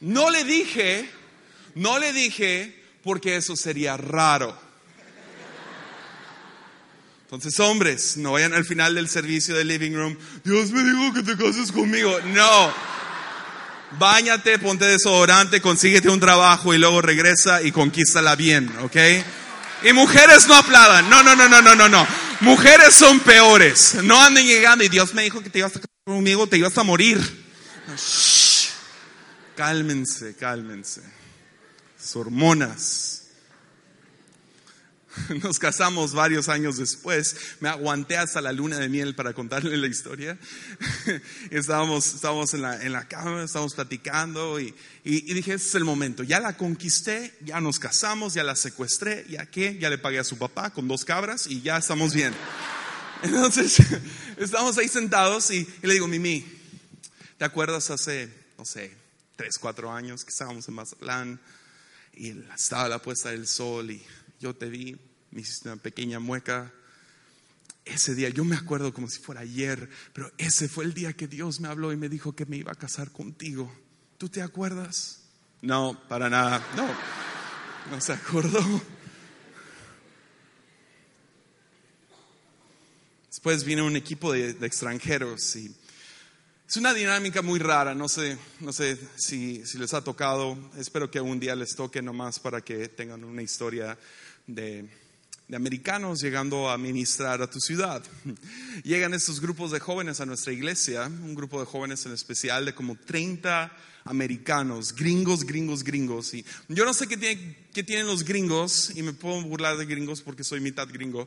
No 0.00 0.30
le 0.30 0.44
dije, 0.44 1.08
no 1.76 1.98
le 1.98 2.12
dije 2.12 2.82
porque 3.02 3.36
eso 3.36 3.54
sería 3.54 3.96
raro. 3.96 4.66
Entonces, 7.22 7.58
hombres, 7.58 8.16
no 8.16 8.32
vayan 8.32 8.54
al 8.54 8.64
final 8.64 8.94
del 8.94 9.08
servicio 9.08 9.56
del 9.56 9.68
living 9.68 9.92
room, 9.92 10.16
Dios 10.44 10.70
me 10.70 10.82
dijo 10.82 11.12
que 11.12 11.22
te 11.22 11.36
cases 11.36 11.72
conmigo. 11.72 12.20
No. 12.20 12.95
Báñate, 13.92 14.58
ponte 14.58 14.84
desodorante, 14.84 15.60
consíguete 15.60 16.08
un 16.08 16.20
trabajo 16.20 16.74
y 16.74 16.78
luego 16.78 17.00
regresa 17.00 17.62
y 17.62 17.72
conquístala 17.72 18.34
bien, 18.34 18.70
¿ok? 18.82 18.96
Y 19.84 19.92
mujeres 19.92 20.46
no 20.48 20.54
aplaudan. 20.54 21.08
No, 21.08 21.22
no, 21.22 21.36
no, 21.36 21.48
no, 21.48 21.62
no, 21.62 21.74
no, 21.74 21.88
no. 21.88 22.06
Mujeres 22.40 22.94
son 22.94 23.20
peores. 23.20 23.94
No 24.02 24.20
anden 24.20 24.46
llegando 24.46 24.84
y 24.84 24.88
Dios 24.88 25.14
me 25.14 25.22
dijo 25.22 25.40
que 25.42 25.50
te 25.50 25.60
ibas 25.60 25.72
a 25.72 25.80
casar 25.80 25.90
conmigo, 26.04 26.46
te 26.48 26.58
ibas 26.58 26.76
a 26.78 26.82
morir. 26.82 27.20
Cálmense, 29.54 30.34
cálmense. 30.36 31.02
Sus 31.98 32.16
hormonas. 32.16 33.25
Nos 35.42 35.58
casamos 35.58 36.12
varios 36.12 36.48
años 36.48 36.76
después. 36.76 37.36
Me 37.60 37.68
aguanté 37.68 38.16
hasta 38.16 38.40
la 38.40 38.52
luna 38.52 38.78
de 38.78 38.88
miel 38.88 39.14
para 39.14 39.32
contarle 39.32 39.76
la 39.76 39.86
historia. 39.86 40.38
Estábamos, 41.50 42.14
estábamos 42.14 42.54
en, 42.54 42.62
la, 42.62 42.82
en 42.82 42.92
la 42.92 43.08
cama, 43.08 43.42
estábamos 43.42 43.74
platicando 43.74 44.60
y, 44.60 44.74
y, 45.04 45.34
dije, 45.34 45.54
ese 45.54 45.68
es 45.68 45.74
el 45.74 45.84
momento. 45.84 46.22
Ya 46.22 46.40
la 46.40 46.56
conquisté, 46.56 47.34
ya 47.42 47.60
nos 47.60 47.78
casamos, 47.78 48.34
ya 48.34 48.44
la 48.44 48.56
secuestré, 48.56 49.24
ya 49.28 49.46
qué, 49.46 49.78
ya 49.78 49.90
le 49.90 49.98
pagué 49.98 50.18
a 50.18 50.24
su 50.24 50.38
papá 50.38 50.70
con 50.70 50.88
dos 50.88 51.04
cabras 51.04 51.46
y 51.46 51.62
ya 51.62 51.78
estamos 51.78 52.14
bien. 52.14 52.34
Entonces, 53.22 53.78
estamos 54.36 54.76
ahí 54.78 54.88
sentados 54.88 55.50
y, 55.50 55.68
y 55.82 55.86
le 55.86 55.94
digo, 55.94 56.06
Mimi, 56.06 56.44
¿te 57.38 57.44
acuerdas 57.44 57.90
hace, 57.90 58.28
no 58.58 58.64
sé, 58.64 58.92
tres, 59.36 59.58
cuatro 59.58 59.92
años 59.92 60.24
que 60.24 60.30
estábamos 60.30 60.68
en 60.68 60.74
Mazatlán 60.74 61.40
y 62.14 62.34
estaba 62.54 62.88
la 62.88 63.00
puesta 63.00 63.30
del 63.30 63.46
sol 63.46 63.90
y 63.90 64.02
yo 64.40 64.54
te 64.54 64.68
vi, 64.68 64.96
me 65.30 65.40
hiciste 65.40 65.68
una 65.68 65.80
pequeña 65.80 66.18
mueca. 66.18 66.72
Ese 67.84 68.14
día, 68.14 68.28
yo 68.28 68.44
me 68.44 68.56
acuerdo 68.56 68.92
como 68.92 69.08
si 69.08 69.20
fuera 69.20 69.42
ayer, 69.42 69.88
pero 70.12 70.32
ese 70.38 70.68
fue 70.68 70.84
el 70.84 70.94
día 70.94 71.12
que 71.12 71.28
Dios 71.28 71.60
me 71.60 71.68
habló 71.68 71.92
y 71.92 71.96
me 71.96 72.08
dijo 72.08 72.34
que 72.34 72.46
me 72.46 72.56
iba 72.56 72.72
a 72.72 72.74
casar 72.74 73.12
contigo. 73.12 73.72
¿Tú 74.18 74.28
te 74.28 74.42
acuerdas? 74.42 75.22
No, 75.62 76.00
para 76.08 76.28
nada, 76.28 76.64
no, 76.76 76.88
no 77.90 78.00
se 78.00 78.12
acordó. 78.12 78.60
Después 83.28 83.64
viene 83.64 83.82
un 83.82 83.96
equipo 83.96 84.32
de, 84.32 84.54
de 84.54 84.66
extranjeros 84.66 85.56
y 85.56 85.74
es 86.68 86.76
una 86.76 86.92
dinámica 86.92 87.42
muy 87.42 87.60
rara, 87.60 87.94
no 87.94 88.08
sé, 88.08 88.36
no 88.58 88.72
sé 88.72 88.98
si, 89.14 89.64
si, 89.64 89.78
les 89.78 89.94
ha 89.94 90.02
tocado, 90.02 90.58
espero 90.76 91.08
que 91.08 91.20
un 91.20 91.38
día 91.38 91.54
les 91.54 91.76
toque 91.76 92.02
nomás 92.02 92.40
para 92.40 92.60
que 92.60 92.88
tengan 92.88 93.22
una 93.22 93.40
historia 93.40 93.96
de, 94.46 94.88
de 95.48 95.56
americanos 95.56 96.20
llegando 96.20 96.68
a 96.68 96.78
ministrar 96.78 97.42
a 97.42 97.50
tu 97.50 97.60
ciudad. 97.60 98.02
Llegan 98.84 99.14
estos 99.14 99.40
grupos 99.40 99.70
de 99.70 99.80
jóvenes 99.80 100.20
a 100.20 100.26
nuestra 100.26 100.52
iglesia, 100.52 101.06
un 101.06 101.34
grupo 101.34 101.60
de 101.60 101.66
jóvenes 101.66 102.04
en 102.06 102.12
especial 102.12 102.64
de 102.64 102.74
como 102.74 102.96
30 102.96 103.72
americanos, 104.06 104.94
gringos, 104.94 105.44
gringos, 105.44 105.84
gringos. 105.84 106.32
Y 106.34 106.44
yo 106.68 106.84
no 106.84 106.94
sé 106.94 107.06
qué, 107.06 107.16
tienen 107.82 108.06
los 108.06 108.24
gringos, 108.24 108.92
y 108.94 109.02
me 109.02 109.12
puedo 109.12 109.42
burlar 109.42 109.76
de 109.76 109.84
gringos 109.84 110.22
porque 110.22 110.44
soy 110.44 110.60
mitad 110.60 110.88
gringo, 110.88 111.26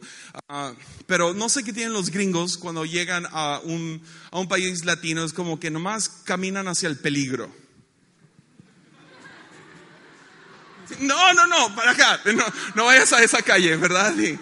uh, 0.49 0.73
pero 1.05 1.33
no 1.33 1.49
sé 1.49 1.63
qué 1.63 1.73
tienen 1.73 1.93
los 1.93 2.09
gringos 2.09 2.57
cuando 2.57 2.85
llegan 2.85 3.25
a 3.31 3.61
un, 3.63 4.01
a 4.31 4.39
un 4.39 4.47
país 4.47 4.85
latino, 4.85 5.23
es 5.23 5.33
como 5.33 5.59
que 5.59 5.69
nomás 5.69 6.09
caminan 6.09 6.67
hacia 6.67 6.89
el 6.89 6.97
peligro. 6.97 7.49
No, 11.00 11.34
no, 11.34 11.48
no, 11.48 11.75
para 11.75 11.91
acá, 11.91 12.19
no, 12.75 12.86
vayas 12.86 13.13
a 13.13 13.24
esa 13.24 13.41
calle, 13.41 13.75
¿verdad? 13.77 14.13
Y, 14.17 14.39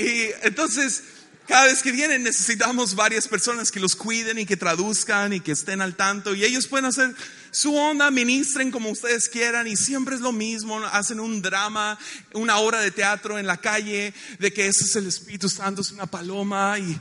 y 0.00 0.30
entonces, 0.42 1.02
cada 1.50 1.64
vez 1.64 1.82
que 1.82 1.90
vienen 1.90 2.22
necesitamos 2.22 2.94
varias 2.94 3.26
personas 3.26 3.72
que 3.72 3.80
los 3.80 3.96
cuiden 3.96 4.38
y 4.38 4.46
que 4.46 4.56
traduzcan 4.56 5.32
y 5.32 5.40
que 5.40 5.50
estén 5.50 5.80
al 5.80 5.96
tanto. 5.96 6.34
Y 6.34 6.44
ellos 6.44 6.68
pueden 6.68 6.84
hacer 6.84 7.12
su 7.50 7.74
onda, 7.74 8.10
ministren 8.12 8.70
como 8.70 8.90
ustedes 8.90 9.28
quieran. 9.28 9.66
Y 9.66 9.76
siempre 9.76 10.14
es 10.14 10.20
lo 10.20 10.30
mismo, 10.30 10.78
hacen 10.92 11.18
un 11.18 11.42
drama, 11.42 11.98
una 12.34 12.58
obra 12.58 12.80
de 12.80 12.92
teatro 12.92 13.36
en 13.36 13.46
la 13.46 13.56
calle 13.56 14.14
de 14.38 14.52
que 14.52 14.68
ese 14.68 14.84
es 14.84 14.94
el 14.94 15.08
Espíritu 15.08 15.48
Santo, 15.48 15.82
es 15.82 15.90
una 15.90 16.06
paloma 16.06 16.78
y 16.78 16.96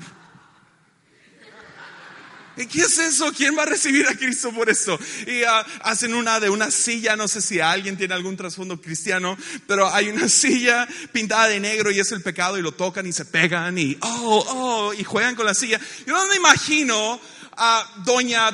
¿Qué 2.67 2.81
es 2.81 2.97
eso? 2.97 3.31
¿Quién 3.31 3.57
va 3.57 3.63
a 3.63 3.67
recibir 3.67 4.07
a 4.07 4.15
Cristo 4.15 4.51
por 4.51 4.69
esto? 4.69 4.99
Y 5.25 5.43
uh, 5.43 5.63
hacen 5.83 6.13
una 6.13 6.39
de 6.39 6.49
una 6.49 6.71
silla, 6.71 7.15
no 7.15 7.27
sé 7.27 7.41
si 7.41 7.59
alguien 7.59 7.97
tiene 7.97 8.13
algún 8.13 8.35
trasfondo 8.35 8.81
cristiano, 8.81 9.37
pero 9.67 9.93
hay 9.93 10.09
una 10.09 10.27
silla 10.29 10.87
pintada 11.11 11.47
de 11.47 11.59
negro 11.59 11.91
y 11.91 11.99
es 11.99 12.11
el 12.11 12.21
pecado 12.21 12.57
y 12.57 12.61
lo 12.61 12.73
tocan 12.73 13.05
y 13.07 13.13
se 13.13 13.25
pegan 13.25 13.77
y 13.77 13.97
oh, 14.01 14.45
oh, 14.47 14.93
y 14.93 15.03
juegan 15.03 15.35
con 15.35 15.45
la 15.45 15.53
silla. 15.53 15.79
Yo 16.05 16.13
no 16.13 16.27
me 16.27 16.35
imagino 16.35 17.19
a 17.55 17.89
doña 18.03 18.49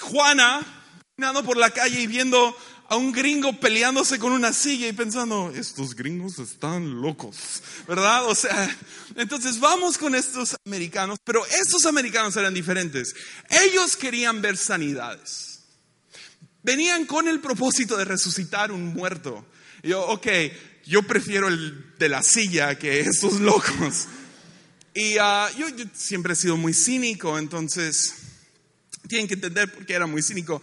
Juana 0.00 0.60
caminando 1.16 1.44
por 1.44 1.56
la 1.56 1.70
calle 1.70 2.00
y 2.00 2.06
viendo 2.06 2.56
a 2.90 2.96
un 2.96 3.12
gringo 3.12 3.52
peleándose 3.52 4.18
con 4.18 4.32
una 4.32 4.52
silla 4.52 4.88
y 4.88 4.92
pensando, 4.92 5.52
estos 5.54 5.94
gringos 5.94 6.40
están 6.40 7.00
locos, 7.00 7.62
¿verdad? 7.86 8.26
O 8.26 8.34
sea, 8.34 8.76
entonces 9.14 9.60
vamos 9.60 9.96
con 9.96 10.16
estos 10.16 10.56
americanos, 10.66 11.20
pero 11.22 11.46
estos 11.46 11.86
americanos 11.86 12.36
eran 12.36 12.52
diferentes. 12.52 13.14
Ellos 13.48 13.96
querían 13.96 14.42
ver 14.42 14.56
sanidades. 14.56 15.60
Venían 16.64 17.06
con 17.06 17.28
el 17.28 17.38
propósito 17.38 17.96
de 17.96 18.06
resucitar 18.06 18.72
un 18.72 18.86
muerto. 18.86 19.46
Y 19.84 19.90
yo, 19.90 20.04
ok, 20.08 20.26
yo 20.84 21.04
prefiero 21.04 21.46
el 21.46 21.96
de 21.96 22.08
la 22.08 22.24
silla 22.24 22.76
que 22.76 22.98
estos 22.98 23.38
locos. 23.38 24.08
Y 24.94 25.16
uh, 25.16 25.56
yo, 25.56 25.68
yo 25.68 25.84
siempre 25.94 26.32
he 26.32 26.36
sido 26.36 26.56
muy 26.56 26.74
cínico, 26.74 27.38
entonces 27.38 28.14
tienen 29.08 29.28
que 29.28 29.34
entender 29.34 29.72
por 29.72 29.86
qué 29.86 29.92
era 29.92 30.06
muy 30.06 30.22
cínico. 30.22 30.60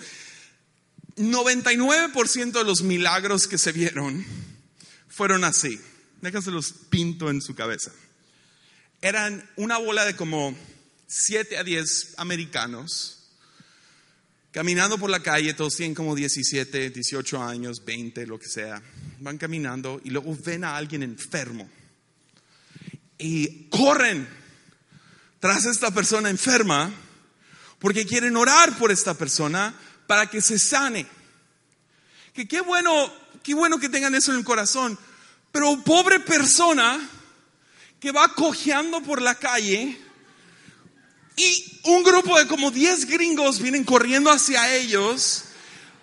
99% 1.17 2.51
de 2.51 2.63
los 2.63 2.81
milagros 2.81 3.47
que 3.47 3.57
se 3.57 3.71
vieron 3.71 4.25
fueron 5.07 5.43
así. 5.43 5.79
Déjaselos 6.21 6.73
pinto 6.89 7.29
en 7.29 7.41
su 7.41 7.55
cabeza. 7.55 7.91
eran 9.01 9.47
una 9.57 9.77
bola 9.77 10.05
de 10.05 10.15
como 10.15 10.57
7 11.07 11.57
a 11.57 11.63
10 11.63 12.15
americanos 12.17 13.13
caminando 14.51 14.97
por 14.97 15.11
la 15.11 15.21
calle, 15.21 15.53
todos 15.53 15.75
tienen 15.75 15.93
como 15.93 16.15
17, 16.15 16.89
18 16.89 17.43
años, 17.43 17.85
20, 17.85 18.25
lo 18.25 18.39
que 18.39 18.47
sea. 18.47 18.81
Van 19.19 19.37
caminando 19.37 20.01
y 20.03 20.09
luego 20.09 20.35
ven 20.43 20.63
a 20.63 20.75
alguien 20.75 21.03
enfermo 21.03 21.69
y 23.17 23.67
corren 23.69 24.27
tras 25.39 25.65
esta 25.65 25.91
persona 25.91 26.29
enferma 26.29 26.91
porque 27.79 28.05
quieren 28.05 28.35
orar 28.35 28.77
por 28.77 28.91
esta 28.91 29.13
persona 29.13 29.73
para 30.07 30.29
que 30.29 30.41
se 30.41 30.57
sane. 30.57 31.05
Que 32.33 32.47
qué 32.47 32.61
bueno, 32.61 33.13
qué 33.43 33.53
bueno 33.53 33.79
que 33.79 33.89
tengan 33.89 34.15
eso 34.15 34.31
en 34.31 34.39
el 34.39 34.45
corazón. 34.45 34.97
Pero 35.51 35.83
pobre 35.83 36.19
persona 36.19 36.99
que 37.99 38.11
va 38.11 38.33
cojeando 38.33 39.01
por 39.01 39.21
la 39.21 39.35
calle 39.35 39.99
y 41.35 41.79
un 41.83 42.03
grupo 42.03 42.37
de 42.37 42.47
como 42.47 42.71
10 42.71 43.05
gringos 43.05 43.59
vienen 43.61 43.83
corriendo 43.83 44.31
hacia 44.31 44.73
ellos 44.73 45.43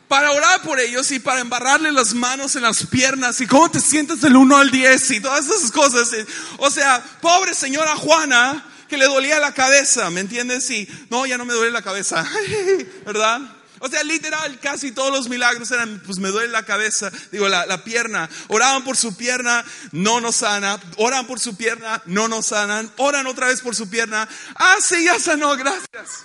para 0.06 0.30
orar 0.30 0.62
por 0.62 0.78
ellos 0.78 1.10
y 1.10 1.18
para 1.18 1.40
embarrarle 1.40 1.90
las 1.90 2.14
manos 2.14 2.54
en 2.56 2.62
las 2.62 2.86
piernas 2.86 3.40
y 3.40 3.46
cómo 3.46 3.70
te 3.70 3.80
sientes 3.80 4.20
del 4.20 4.36
1 4.36 4.56
al 4.56 4.70
10 4.70 5.10
y 5.10 5.20
todas 5.20 5.46
esas 5.46 5.72
cosas. 5.72 6.10
O 6.58 6.70
sea, 6.70 7.02
pobre 7.20 7.54
señora 7.54 7.96
Juana 7.96 8.64
que 8.88 8.96
le 8.96 9.06
dolía 9.06 9.40
la 9.40 9.52
cabeza, 9.54 10.10
¿me 10.10 10.20
entiendes? 10.20 10.70
Y 10.70 10.88
no, 11.10 11.26
ya 11.26 11.36
no 11.36 11.44
me 11.44 11.54
duele 11.54 11.72
la 11.72 11.82
cabeza, 11.82 12.24
¿verdad? 13.06 13.40
O 13.84 13.88
sea, 13.90 14.02
literal, 14.02 14.58
casi 14.60 14.92
todos 14.92 15.12
los 15.12 15.28
milagros 15.28 15.70
eran, 15.70 16.00
pues 16.06 16.16
me 16.18 16.30
duele 16.30 16.50
la 16.50 16.64
cabeza, 16.64 17.12
digo, 17.30 17.50
la, 17.50 17.66
la, 17.66 17.84
pierna. 17.84 18.30
Oraban 18.48 18.82
por 18.82 18.96
su 18.96 19.14
pierna, 19.14 19.62
no 19.92 20.22
nos 20.22 20.36
sana. 20.36 20.80
Oran 20.96 21.26
por 21.26 21.38
su 21.38 21.54
pierna, 21.54 22.02
no 22.06 22.26
nos 22.26 22.46
sanan. 22.46 22.90
Oran 22.96 23.26
otra 23.26 23.48
vez 23.48 23.60
por 23.60 23.76
su 23.76 23.90
pierna. 23.90 24.26
Ah, 24.54 24.76
sí, 24.80 25.04
ya 25.04 25.20
sanó, 25.20 25.54
gracias. 25.54 26.24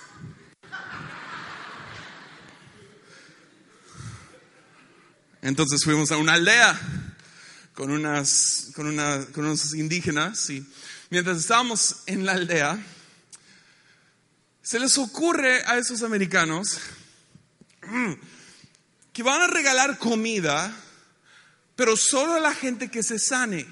Entonces 5.42 5.84
fuimos 5.84 6.10
a 6.12 6.16
una 6.16 6.32
aldea 6.32 6.80
con, 7.74 7.90
unas, 7.90 8.70
con, 8.74 8.86
una, 8.86 9.26
con 9.34 9.44
unos 9.44 9.74
indígenas 9.74 10.48
y 10.48 10.66
mientras 11.10 11.36
estábamos 11.36 12.04
en 12.06 12.24
la 12.24 12.32
aldea, 12.32 12.82
se 14.62 14.80
les 14.80 14.96
ocurre 14.96 15.62
a 15.66 15.76
esos 15.76 16.02
americanos 16.02 16.78
que 19.12 19.22
van 19.22 19.42
a 19.42 19.46
regalar 19.46 19.98
comida, 19.98 20.74
pero 21.76 21.96
solo 21.96 22.34
a 22.34 22.40
la 22.40 22.54
gente 22.54 22.90
que 22.90 23.02
se 23.02 23.18
sane. 23.18 23.66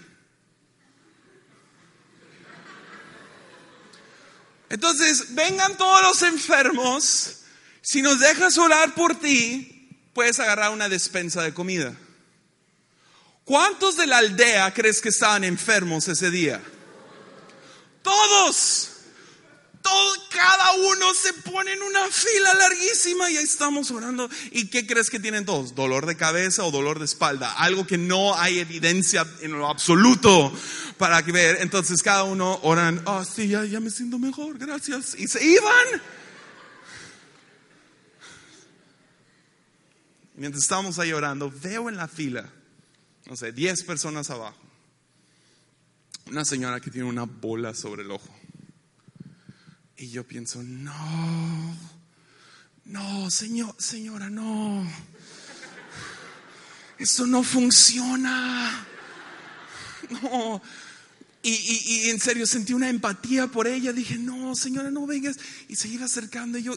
Entonces, 4.70 5.34
vengan 5.34 5.76
todos 5.76 6.02
los 6.02 6.22
enfermos, 6.22 7.40
si 7.80 8.02
nos 8.02 8.20
dejas 8.20 8.58
orar 8.58 8.94
por 8.94 9.18
ti, 9.18 9.88
puedes 10.12 10.38
agarrar 10.40 10.72
una 10.72 10.88
despensa 10.88 11.42
de 11.42 11.54
comida. 11.54 11.94
¿Cuántos 13.44 13.96
de 13.96 14.06
la 14.06 14.18
aldea 14.18 14.75
crees 14.75 15.00
que 15.00 15.08
estaban 15.08 15.42
enfermos 15.42 16.06
ese 16.08 16.30
día? 16.30 16.60
Todos 18.02 18.98
cada 20.30 20.73
uno 20.73 21.14
se 21.14 21.33
pone 21.33 21.73
en 21.73 21.83
una 21.83 22.09
fila 22.11 22.54
larguísima 22.54 23.30
y 23.30 23.37
ahí 23.37 23.45
estamos 23.45 23.90
orando. 23.90 24.28
¿Y 24.50 24.68
qué 24.68 24.87
crees 24.87 25.11
que 25.11 25.21
tienen 25.21 25.45
todos? 25.45 25.75
Dolor 25.75 26.07
de 26.07 26.16
cabeza 26.16 26.64
o 26.64 26.71
dolor 26.71 26.99
de 26.99 27.04
espalda. 27.04 27.52
Algo 27.52 27.87
que 27.87 27.99
no 27.99 28.35
hay 28.35 28.59
evidencia 28.59 29.26
en 29.40 29.52
lo 29.52 29.68
absoluto 29.68 30.52
para 30.97 31.23
ver. 31.23 31.59
Entonces 31.61 32.02
cada 32.02 32.25
uno 32.25 32.59
oran, 32.62 33.02
oh 33.07 33.25
sí, 33.25 33.49
ya, 33.49 33.64
ya 33.64 33.80
me 33.80 33.90
siento 33.90 34.18
mejor, 34.18 34.59
gracias. 34.59 35.14
Y 35.16 35.28
se 35.28 35.45
iban. 35.45 36.02
Mientras 40.38 40.62
estábamos 40.62 40.99
ahí 41.00 41.12
orando, 41.12 41.52
veo 41.62 41.88
en 41.88 41.97
la 41.97 42.07
fila, 42.07 42.49
no 43.27 43.37
sé, 43.37 43.51
10 43.51 43.83
personas 43.83 44.31
abajo, 44.31 44.57
una 46.27 46.44
señora 46.44 46.79
que 46.79 46.92
tiene 46.92 47.09
una 47.09 47.24
bola 47.24 47.74
sobre 47.74 48.03
el 48.03 48.11
ojo. 48.12 48.38
Y 50.00 50.11
yo 50.11 50.24
pienso, 50.24 50.62
no, 50.62 51.76
no, 52.84 53.30
señor, 53.32 53.74
señora, 53.78 54.30
no. 54.30 54.88
Eso 56.98 57.26
no 57.26 57.42
funciona. 57.42 58.87
No. 60.22 60.62
Y, 61.42 61.50
y, 61.50 62.08
en 62.08 62.18
serio 62.18 62.46
sentí 62.46 62.72
una 62.72 62.88
empatía 62.88 63.46
por 63.46 63.66
ella. 63.66 63.92
Dije, 63.92 64.16
no, 64.16 64.54
señora, 64.54 64.90
no 64.90 65.06
vengas. 65.06 65.37
Y 65.68 65.76
se 65.76 65.88
iba 65.88 66.06
acercando. 66.06 66.56
Y 66.56 66.62
yo, 66.62 66.72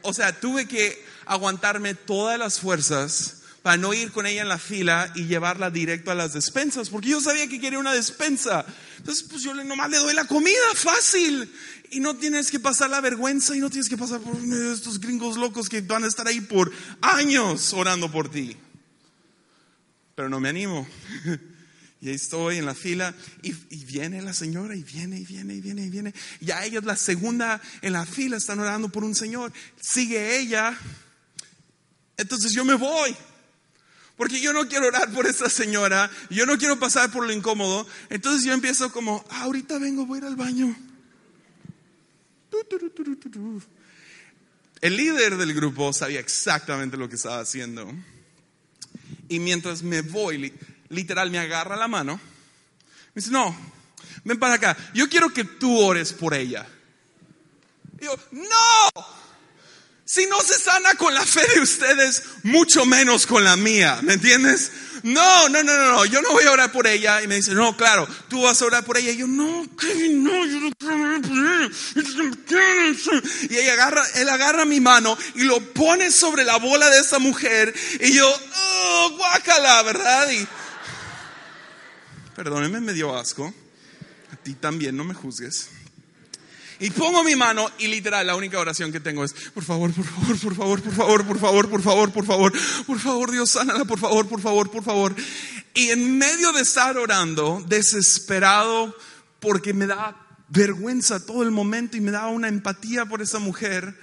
o 0.00 0.12
sea, 0.12 0.40
tuve 0.40 0.66
que 0.66 1.04
aguantarme 1.24 1.94
todas 1.94 2.40
las 2.40 2.58
fuerzas 2.58 3.41
para 3.62 3.76
no 3.76 3.94
ir 3.94 4.10
con 4.10 4.26
ella 4.26 4.42
en 4.42 4.48
la 4.48 4.58
fila 4.58 5.12
y 5.14 5.26
llevarla 5.26 5.70
directo 5.70 6.10
a 6.10 6.14
las 6.14 6.32
despensas, 6.32 6.90
porque 6.90 7.10
yo 7.10 7.20
sabía 7.20 7.48
que 7.48 7.60
quería 7.60 7.78
una 7.78 7.94
despensa. 7.94 8.66
Entonces, 8.98 9.24
pues 9.28 9.42
yo 9.42 9.54
nomás 9.54 9.90
le 9.90 9.98
doy 9.98 10.14
la 10.14 10.26
comida, 10.26 10.56
fácil. 10.74 11.50
Y 11.90 12.00
no 12.00 12.16
tienes 12.16 12.50
que 12.50 12.58
pasar 12.58 12.90
la 12.90 13.00
vergüenza 13.00 13.54
y 13.54 13.60
no 13.60 13.70
tienes 13.70 13.88
que 13.88 13.98
pasar 13.98 14.20
por 14.20 14.36
estos 14.36 14.98
gringos 14.98 15.36
locos 15.36 15.68
que 15.68 15.80
van 15.82 16.04
a 16.04 16.08
estar 16.08 16.26
ahí 16.26 16.40
por 16.40 16.72
años 17.00 17.72
orando 17.72 18.10
por 18.10 18.30
ti. 18.30 18.56
Pero 20.14 20.28
no 20.28 20.40
me 20.40 20.48
animo. 20.48 20.86
Y 22.02 22.08
ahí 22.08 22.16
estoy 22.16 22.58
en 22.58 22.66
la 22.66 22.74
fila 22.74 23.14
y, 23.42 23.52
viene 23.84 24.20
la 24.22 24.32
señora 24.32 24.74
y 24.74 24.82
viene 24.82 25.20
y 25.20 25.24
viene 25.24 25.54
y 25.54 25.60
viene 25.60 25.86
y 25.86 25.88
viene. 25.88 26.12
Ya 26.40 26.64
ella 26.64 26.80
la 26.82 26.96
segunda 26.96 27.62
en 27.80 27.92
la 27.92 28.04
fila, 28.04 28.38
están 28.38 28.58
orando 28.58 28.88
por 28.88 29.04
un 29.04 29.14
señor. 29.14 29.52
Sigue 29.80 30.40
ella. 30.40 30.76
Entonces 32.16 32.52
yo 32.54 32.64
me 32.64 32.74
voy. 32.74 33.14
Porque 34.16 34.40
yo 34.40 34.52
no 34.52 34.68
quiero 34.68 34.88
orar 34.88 35.10
por 35.12 35.26
esta 35.26 35.48
señora, 35.48 36.10
yo 36.30 36.46
no 36.46 36.58
quiero 36.58 36.78
pasar 36.78 37.10
por 37.10 37.26
lo 37.26 37.32
incómodo. 37.32 37.86
Entonces 38.10 38.44
yo 38.44 38.52
empiezo 38.52 38.92
como, 38.92 39.24
ah, 39.30 39.42
ahorita 39.42 39.78
vengo, 39.78 40.06
voy 40.06 40.18
a 40.18 40.22
ir 40.22 40.26
al 40.26 40.36
baño. 40.36 40.76
El 44.80 44.96
líder 44.96 45.36
del 45.36 45.54
grupo 45.54 45.92
sabía 45.92 46.20
exactamente 46.20 46.96
lo 46.96 47.08
que 47.08 47.16
estaba 47.16 47.40
haciendo. 47.40 47.90
Y 49.28 49.38
mientras 49.38 49.82
me 49.82 50.02
voy, 50.02 50.52
literal, 50.88 51.30
me 51.30 51.38
agarra 51.38 51.76
la 51.76 51.88
mano. 51.88 52.16
Me 52.16 53.20
dice, 53.20 53.30
no, 53.30 53.56
ven 54.24 54.38
para 54.38 54.54
acá. 54.54 54.76
Yo 54.92 55.08
quiero 55.08 55.32
que 55.32 55.44
tú 55.44 55.78
ores 55.78 56.12
por 56.12 56.34
ella. 56.34 56.66
Y 58.00 58.04
yo, 58.04 58.14
no, 58.32 59.04
si 60.12 60.26
no 60.26 60.38
se 60.42 60.58
sana 60.58 60.94
con 60.96 61.14
la 61.14 61.24
fe 61.24 61.40
de 61.54 61.60
ustedes, 61.62 62.22
mucho 62.42 62.84
menos 62.84 63.26
con 63.26 63.42
la 63.44 63.56
mía, 63.56 63.98
¿me 64.02 64.12
entiendes? 64.12 64.70
No, 65.04 65.48
no, 65.48 65.62
no, 65.62 65.74
no, 65.74 66.04
yo 66.04 66.20
no 66.20 66.32
voy 66.32 66.44
a 66.44 66.52
orar 66.52 66.70
por 66.70 66.86
ella. 66.86 67.22
Y 67.22 67.28
me 67.28 67.36
dice, 67.36 67.54
no, 67.54 67.74
claro, 67.78 68.06
tú 68.28 68.42
vas 68.42 68.60
a 68.60 68.66
orar 68.66 68.84
por 68.84 68.98
ella. 68.98 69.10
Y 69.10 69.16
yo, 69.16 69.26
no, 69.26 69.64
no, 69.64 70.46
yo 70.46 70.60
no 70.60 70.70
quiero 70.78 70.94
orar 70.96 71.22
por 71.22 71.30
ella. 71.30 71.70
Y 73.48 73.56
ella 73.56 73.72
agarra, 73.72 74.04
él 74.16 74.28
agarra 74.28 74.66
mi 74.66 74.80
mano 74.80 75.16
y 75.34 75.44
lo 75.44 75.60
pone 75.72 76.10
sobre 76.10 76.44
la 76.44 76.58
bola 76.58 76.90
de 76.90 77.00
esa 77.00 77.18
mujer. 77.18 77.74
Y 77.98 78.12
yo, 78.12 78.28
oh, 78.28 79.14
guácala, 79.16 79.82
¿verdad? 79.82 80.30
Y, 80.30 80.46
perdóneme, 82.36 82.82
me 82.82 82.92
dio 82.92 83.16
asco. 83.16 83.52
A 84.30 84.36
ti 84.36 84.52
también, 84.52 84.94
no 84.94 85.04
me 85.04 85.14
juzgues. 85.14 85.70
Y 86.82 86.90
pongo 86.90 87.22
mi 87.22 87.36
mano 87.36 87.70
y 87.78 87.86
literal 87.86 88.26
la 88.26 88.34
única 88.34 88.58
oración 88.58 88.90
que 88.90 88.98
tengo 88.98 89.22
es, 89.22 89.32
por 89.54 89.62
favor, 89.62 89.92
por 89.92 90.04
favor, 90.04 90.36
por 90.36 90.54
favor, 90.56 90.82
por 90.82 90.92
favor, 90.92 91.24
por 91.28 91.38
favor, 91.38 91.70
por 91.70 91.80
favor, 91.80 92.12
por 92.12 92.26
favor, 92.26 92.52
por 92.84 92.98
favor, 92.98 93.30
Dios, 93.30 93.50
sánala, 93.50 93.84
por 93.84 94.00
favor, 94.00 94.28
por 94.28 94.40
favor, 94.40 94.68
por 94.68 94.82
favor. 94.82 95.14
Y 95.74 95.90
en 95.90 96.18
medio 96.18 96.50
de 96.50 96.62
estar 96.62 96.98
orando, 96.98 97.64
desesperado, 97.68 98.96
porque 99.38 99.72
me 99.72 99.86
da 99.86 100.16
vergüenza 100.48 101.24
todo 101.24 101.44
el 101.44 101.52
momento 101.52 101.96
y 101.96 102.00
me 102.00 102.10
da 102.10 102.26
una 102.26 102.48
empatía 102.48 103.06
por 103.06 103.22
esa 103.22 103.38
mujer, 103.38 103.96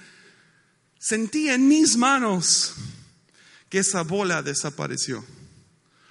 sentí 0.98 1.50
en 1.50 1.68
mis 1.68 1.98
manos 1.98 2.76
que 3.68 3.80
esa 3.80 4.04
bola 4.04 4.40
desapareció. 4.40 5.22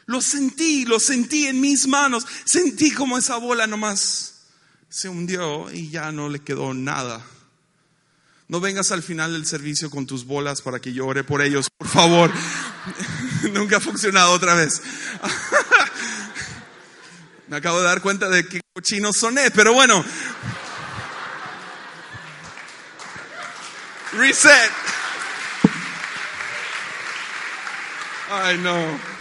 Lo 0.05 0.21
sentí, 0.21 0.86
lo 0.86 0.99
sentí 0.99 1.47
en 1.47 1.60
mis 1.62 1.88
manos, 1.88 2.27
sentí 2.45 2.91
como 2.91 3.17
esa 3.17 3.38
bola 3.38 3.65
nomás 3.65 4.38
se 4.89 5.08
hundió 5.08 5.71
y 5.71 5.89
ya 5.89 6.12
no 6.12 6.30
le 6.30 6.39
quedó 6.39 6.73
nada. 6.73 7.21
No 8.47 8.60
vengas 8.60 8.91
al 8.91 9.04
final 9.04 9.34
del 9.34 9.45
servicio 9.45 9.91
con 9.91 10.08
tus 10.08 10.25
bolas 10.25 10.62
para 10.62 10.80
que 10.80 10.91
llore 10.91 11.23
por 11.23 11.41
ellos, 11.41 11.67
por 11.78 11.88
favor. 11.88 12.32
Nunca 13.54 13.78
ha 13.78 13.80
funcionado 13.80 14.32
otra 14.32 14.56
vez. 14.56 14.82
Me 17.47 17.58
acabo 17.58 17.80
de 17.80 17.86
dar 17.86 18.02
cuenta 18.02 18.30
de 18.30 18.47
que 18.47 18.62
cochino 18.73 19.13
soné, 19.13 19.52
pero 19.52 19.73
bueno. 19.73 20.04
Reset. 24.13 24.71
Ay, 28.32 28.58
no. 28.60 29.18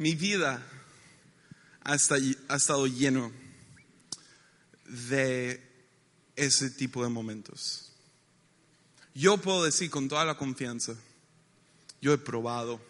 Mi 0.00 0.14
vida 0.14 0.66
ha 1.84 1.94
estado 1.94 2.86
lleno 2.86 3.30
de 4.86 5.62
ese 6.36 6.70
tipo 6.70 7.02
de 7.02 7.10
momentos. 7.10 7.92
Yo 9.14 9.36
puedo 9.36 9.62
decir 9.62 9.90
con 9.90 10.08
toda 10.08 10.24
la 10.24 10.38
confianza, 10.38 10.94
yo 12.00 12.14
he 12.14 12.18
probado 12.18 12.80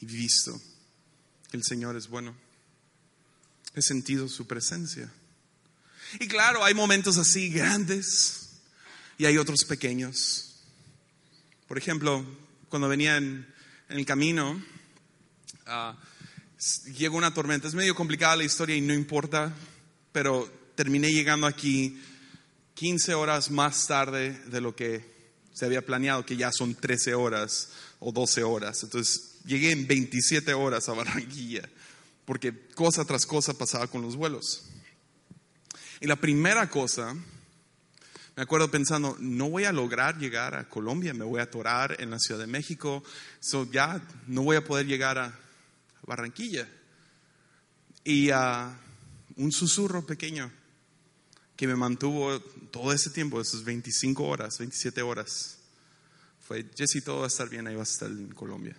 y 0.00 0.04
visto 0.04 0.60
que 1.50 1.56
el 1.56 1.64
Señor 1.64 1.96
es 1.96 2.08
bueno. 2.08 2.36
He 3.74 3.80
sentido 3.80 4.28
su 4.28 4.46
presencia. 4.46 5.10
Y 6.20 6.28
claro, 6.28 6.62
hay 6.62 6.74
momentos 6.74 7.16
así 7.16 7.48
grandes 7.48 8.50
y 9.16 9.24
hay 9.24 9.38
otros 9.38 9.64
pequeños. 9.64 10.56
Por 11.66 11.78
ejemplo, 11.78 12.22
cuando 12.68 12.86
venía 12.86 13.16
en, 13.16 13.46
el 13.88 14.04
camino, 14.04 14.62
uh, 15.66 16.17
llegó 16.96 17.16
una 17.16 17.32
tormenta. 17.32 17.68
Es 17.68 17.74
medio 17.74 17.94
complicada 17.94 18.36
la 18.36 18.44
historia 18.44 18.76
y 18.76 18.80
no 18.80 18.94
importa, 18.94 19.54
pero 20.12 20.50
terminé 20.74 21.12
llegando 21.12 21.46
aquí 21.46 22.00
15 22.74 23.14
horas 23.14 23.50
más 23.50 23.86
tarde 23.86 24.32
de 24.46 24.60
lo 24.60 24.74
que 24.74 25.18
se 25.52 25.64
había 25.64 25.84
planeado, 25.84 26.24
que 26.24 26.36
ya 26.36 26.52
son 26.52 26.74
13 26.74 27.14
horas 27.14 27.70
o 27.98 28.12
12 28.12 28.44
horas. 28.44 28.82
Entonces 28.82 29.38
llegué 29.44 29.72
en 29.72 29.86
27 29.86 30.54
horas 30.54 30.88
a 30.88 30.92
Barranquilla, 30.92 31.68
porque 32.24 32.68
cosa 32.74 33.04
tras 33.04 33.26
cosa 33.26 33.54
pasaba 33.54 33.88
con 33.88 34.02
los 34.02 34.16
vuelos. 34.16 34.64
Y 36.00 36.06
la 36.06 36.16
primera 36.16 36.70
cosa, 36.70 37.14
me 38.36 38.42
acuerdo 38.42 38.70
pensando, 38.70 39.16
no 39.18 39.50
voy 39.50 39.64
a 39.64 39.72
lograr 39.72 40.16
llegar 40.18 40.54
a 40.54 40.68
Colombia, 40.68 41.12
me 41.12 41.24
voy 41.24 41.40
a 41.40 41.44
atorar 41.44 41.96
en 42.00 42.10
la 42.10 42.20
Ciudad 42.20 42.40
de 42.40 42.46
México, 42.46 43.02
ya 43.72 44.00
no 44.28 44.42
voy 44.42 44.56
a 44.56 44.64
poder 44.64 44.86
llegar 44.86 45.18
a 45.18 45.36
Barranquilla. 46.06 46.68
Y 48.04 48.30
uh, 48.30 48.72
un 49.36 49.52
susurro 49.52 50.04
pequeño 50.06 50.50
que 51.56 51.66
me 51.66 51.76
mantuvo 51.76 52.40
todo 52.70 52.92
ese 52.92 53.10
tiempo, 53.10 53.40
esas 53.40 53.64
25 53.64 54.24
horas, 54.24 54.58
27 54.58 55.02
horas, 55.02 55.58
fue, 56.46 56.64
Jesse, 56.76 57.02
todo 57.04 57.18
va 57.18 57.24
a 57.24 57.28
estar 57.28 57.48
bien, 57.48 57.66
ahí 57.66 57.74
vas 57.74 57.90
a 57.90 57.92
estar 57.92 58.10
en 58.10 58.28
Colombia. 58.28 58.76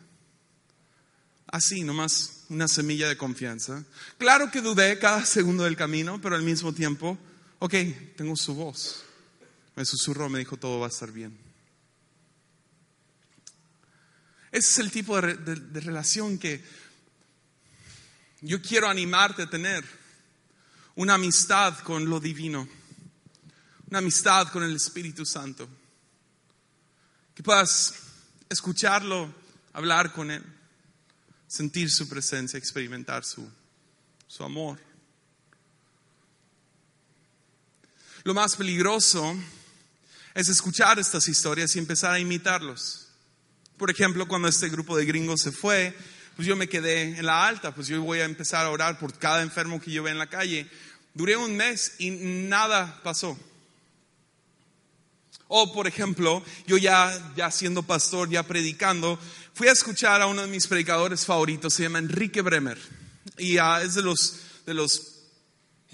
Así, 1.48 1.84
nomás 1.84 2.46
una 2.50 2.68
semilla 2.68 3.08
de 3.08 3.18
confianza. 3.18 3.84
Claro 4.18 4.50
que 4.50 4.62
dudé 4.62 4.98
cada 4.98 5.26
segundo 5.26 5.66
del 5.66 5.76
camino, 5.76 6.22
pero 6.22 6.36
al 6.36 6.44
mismo 6.44 6.74
tiempo, 6.74 7.18
ok, 7.60 7.74
tengo 8.16 8.36
su 8.36 8.56
voz. 8.56 9.04
Me 9.76 9.86
susurró, 9.86 10.30
me 10.30 10.40
dijo, 10.40 10.58
todo 10.58 10.80
va 10.80 10.88
a 10.88 10.90
estar 10.90 11.12
bien. 11.12 11.38
Ese 14.52 14.72
es 14.72 14.80
el 14.80 14.92
tipo 14.92 15.20
de, 15.20 15.36
de 15.36 15.80
relación 15.80 16.40
que 16.40 16.64
yo 18.42 18.62
quiero 18.62 18.88
animarte 18.88 19.44
a 19.44 19.50
tener 19.50 19.84
una 20.96 21.16
amistad 21.16 21.78
con 21.80 22.10
lo 22.10 22.20
divino, 22.20 22.68
una 23.90 24.00
amistad 24.00 24.48
con 24.50 24.64
el 24.64 24.76
Espíritu 24.76 25.26
Santo. 25.26 25.68
Que 27.36 27.44
puedas 27.44 27.94
escucharlo, 28.50 29.34
hablar 29.74 30.12
con 30.14 30.32
Él, 30.32 30.44
sentir 31.48 31.90
su 31.90 32.08
presencia, 32.08 32.58
experimentar 32.58 33.24
su, 33.24 33.50
su 34.28 34.44
amor. 34.44 34.80
Lo 38.24 38.34
más 38.34 38.56
peligroso 38.56 39.38
es 40.34 40.50
escuchar 40.50 41.00
estas 41.00 41.28
historias 41.28 41.76
y 41.76 41.80
empezar 41.80 42.14
a 42.14 42.20
imitarlos. 42.20 43.08
Por 43.78 43.90
ejemplo, 43.90 44.28
cuando 44.28 44.48
este 44.48 44.70
grupo 44.70 44.98
de 44.98 45.06
gringos 45.06 45.42
se 45.42 45.52
fue, 45.52 45.96
pues 46.40 46.48
yo 46.48 46.56
me 46.56 46.70
quedé 46.70 47.02
en 47.02 47.26
la 47.26 47.46
alta, 47.46 47.76
pues 47.76 47.90
yo 47.90 48.02
voy 48.02 48.22
a 48.22 48.24
empezar 48.24 48.66
a 48.66 48.70
orar 48.70 48.98
por 48.98 49.14
cada 49.20 49.42
enfermo 49.42 49.82
que 49.82 49.92
yo 49.92 50.04
vea 50.04 50.14
en 50.14 50.20
la 50.20 50.30
calle. 50.30 50.70
Duré 51.14 51.36
un 51.36 51.58
mes 51.58 51.96
y 52.00 52.12
nada 52.12 52.98
pasó. 53.04 53.38
O, 55.50 55.74
por 55.74 55.86
ejemplo, 55.86 56.42
yo 56.66 56.78
ya, 56.78 57.12
ya 57.36 57.52
siendo 57.52 57.84
pastor, 57.84 58.30
ya 58.30 58.44
predicando, 58.44 59.20
fui 59.54 59.68
a 59.68 59.74
escuchar 59.74 60.22
a 60.22 60.28
uno 60.28 60.44
de 60.44 60.48
mis 60.48 60.66
predicadores 60.66 61.26
favoritos, 61.26 61.74
se 61.74 61.84
llama 61.84 62.00
Enrique 62.00 62.40
Bremer. 62.40 62.80
Y 63.38 63.60
uh, 63.60 63.76
es 63.84 63.96
de 63.96 64.02
los, 64.02 64.40
de 64.66 64.76
los 64.76 65.19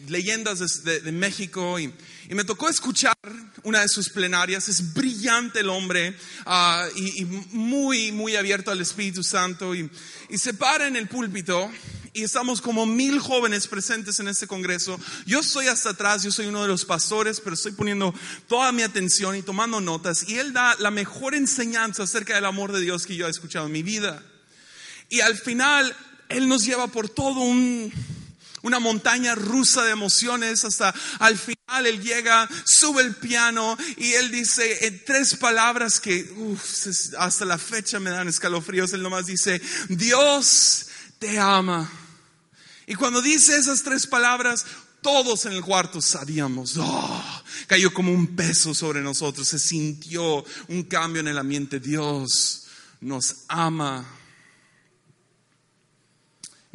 leyendas 0.07 0.83
de, 0.83 1.11
México 1.11 1.79
y, 1.79 1.93
y, 2.29 2.35
me 2.35 2.43
tocó 2.43 2.69
escuchar 2.69 3.15
una 3.63 3.81
de 3.81 3.87
sus 3.87 4.09
plenarias. 4.09 4.67
Es 4.67 4.93
brillante 4.93 5.61
el 5.61 5.69
hombre 5.69 6.15
y, 6.95 7.21
y, 7.21 7.25
muy, 7.51 8.11
muy 8.11 8.35
abierto 8.35 8.71
al 8.71 8.81
Espíritu 8.81 9.23
Santo 9.23 9.73
y, 9.73 9.89
y 10.29 10.37
se 10.37 10.53
para 10.53 10.87
en 10.87 10.95
el 10.95 11.07
púlpito 11.07 11.71
y 12.15 12.23
estamos 12.23 12.61
como 12.61 12.85
mil 12.85 13.19
jóvenes 13.19 13.67
presentes 13.67 14.21
en 14.21 14.29
este 14.29 14.47
congreso. 14.47 14.97
Yo 15.25 15.41
estoy 15.41 15.67
hasta 15.67 15.89
atrás, 15.89 16.23
yo 16.23 16.31
soy 16.31 16.45
uno 16.45 16.61
de 16.61 16.69
los 16.69 16.85
pastores, 16.85 17.41
pero 17.41 17.55
estoy 17.55 17.73
poniendo 17.73 18.15
toda 18.47 18.71
mi 18.71 18.83
atención 18.83 19.35
y 19.35 19.41
tomando 19.41 19.81
notas. 19.81 20.23
Y 20.29 20.37
él 20.37 20.53
da 20.53 20.77
la 20.79 20.91
mejor 20.91 21.35
enseñanza 21.35 22.03
acerca 22.03 22.35
del 22.35 22.45
amor 22.45 22.71
de 22.71 22.79
Dios 22.79 23.05
que 23.05 23.17
yo 23.17 23.27
he 23.27 23.29
escuchado 23.29 23.65
en 23.65 23.73
mi 23.73 23.83
vida. 23.83 24.23
Y 25.09 25.19
al 25.19 25.35
final, 25.37 25.93
él 26.29 26.47
nos 26.47 26.63
lleva 26.63 26.87
por 26.87 27.09
todo 27.09 27.41
un, 27.41 27.91
una 28.65 28.79
montaña 28.79 29.35
rusa 29.35 29.83
de 29.83 29.91
emociones 29.91 30.65
hasta 30.65 30.93
al 31.19 31.37
final 31.37 31.85
él 31.85 32.01
llega, 32.01 32.49
sube 32.63 33.03
el 33.03 33.15
piano 33.15 33.77
y 33.97 34.13
él 34.13 34.31
dice 34.31 34.87
en 34.87 35.05
tres 35.05 35.35
palabras 35.35 35.99
que 35.99 36.33
hasta 37.19 37.45
la 37.45 37.59
fecha 37.59 37.99
me 37.99 38.09
dan 38.09 38.27
escalofríos. 38.27 38.91
Él 38.93 39.03
nomás 39.03 39.27
dice, 39.27 39.61
Dios 39.89 40.87
te 41.19 41.37
ama. 41.37 41.91
Y 42.87 42.95
cuando 42.95 43.21
dice 43.21 43.55
esas 43.55 43.83
tres 43.83 44.07
palabras, 44.07 44.65
todos 45.01 45.45
en 45.45 45.51
el 45.53 45.61
cuarto 45.61 46.01
sabíamos, 46.01 46.75
oh, 46.79 47.43
cayó 47.67 47.93
como 47.93 48.11
un 48.11 48.35
peso 48.35 48.73
sobre 48.73 49.01
nosotros, 49.01 49.47
se 49.47 49.59
sintió 49.59 50.43
un 50.69 50.83
cambio 50.83 51.19
en 51.19 51.27
el 51.27 51.37
ambiente. 51.37 51.79
Dios 51.79 52.65
nos 52.99 53.43
ama. 53.47 54.05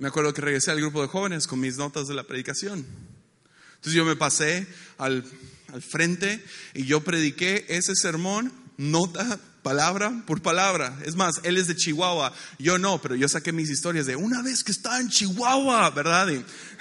Me 0.01 0.09
acuerdo 0.09 0.33
que 0.33 0.41
regresé 0.41 0.71
al 0.71 0.81
grupo 0.81 1.03
de 1.03 1.09
jóvenes 1.09 1.47
con 1.47 1.61
mis 1.61 1.77
notas 1.77 2.09
de 2.09 2.15
la 2.15 2.23
predicación. 2.23 2.87
Entonces 3.75 3.93
yo 3.93 4.07
me 4.07 4.17
pasé 4.17 4.67
al, 4.97 5.23
al 5.75 5.83
frente 5.83 6.43
y 6.73 6.87
yo 6.87 7.03
prediqué 7.05 7.67
ese 7.69 7.95
sermón 7.95 8.51
nota 8.79 9.39
palabra 9.63 10.23
por 10.27 10.41
palabra. 10.41 10.99
Es 11.05 11.17
más, 11.17 11.35
él 11.43 11.59
es 11.59 11.67
de 11.67 11.77
Chihuahua, 11.77 12.33
yo 12.59 12.79
no, 12.79 13.03
pero 13.03 13.15
yo 13.15 13.29
saqué 13.29 13.53
mis 13.53 13.69
historias 13.69 14.07
de 14.07 14.17
una 14.17 14.41
vez 14.41 14.65
que 14.65 14.73
estaba 14.73 14.99
en 15.01 15.11
Chihuahua, 15.11 15.91
¿verdad? 15.91 16.29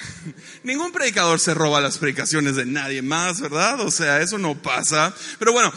ningún 0.64 0.94
predicador 0.94 1.42
se 1.42 1.54
roba 1.54 1.82
las 1.82 1.98
predicaciones 1.98 2.56
de 2.56 2.66
nadie 2.66 3.02
más, 3.02 3.42
¿verdad? 3.42 3.82
O 3.82 3.92
sea, 3.92 4.22
eso 4.22 4.38
no 4.38 4.62
pasa. 4.62 5.14
Pero 5.38 5.52
bueno, 5.52 5.74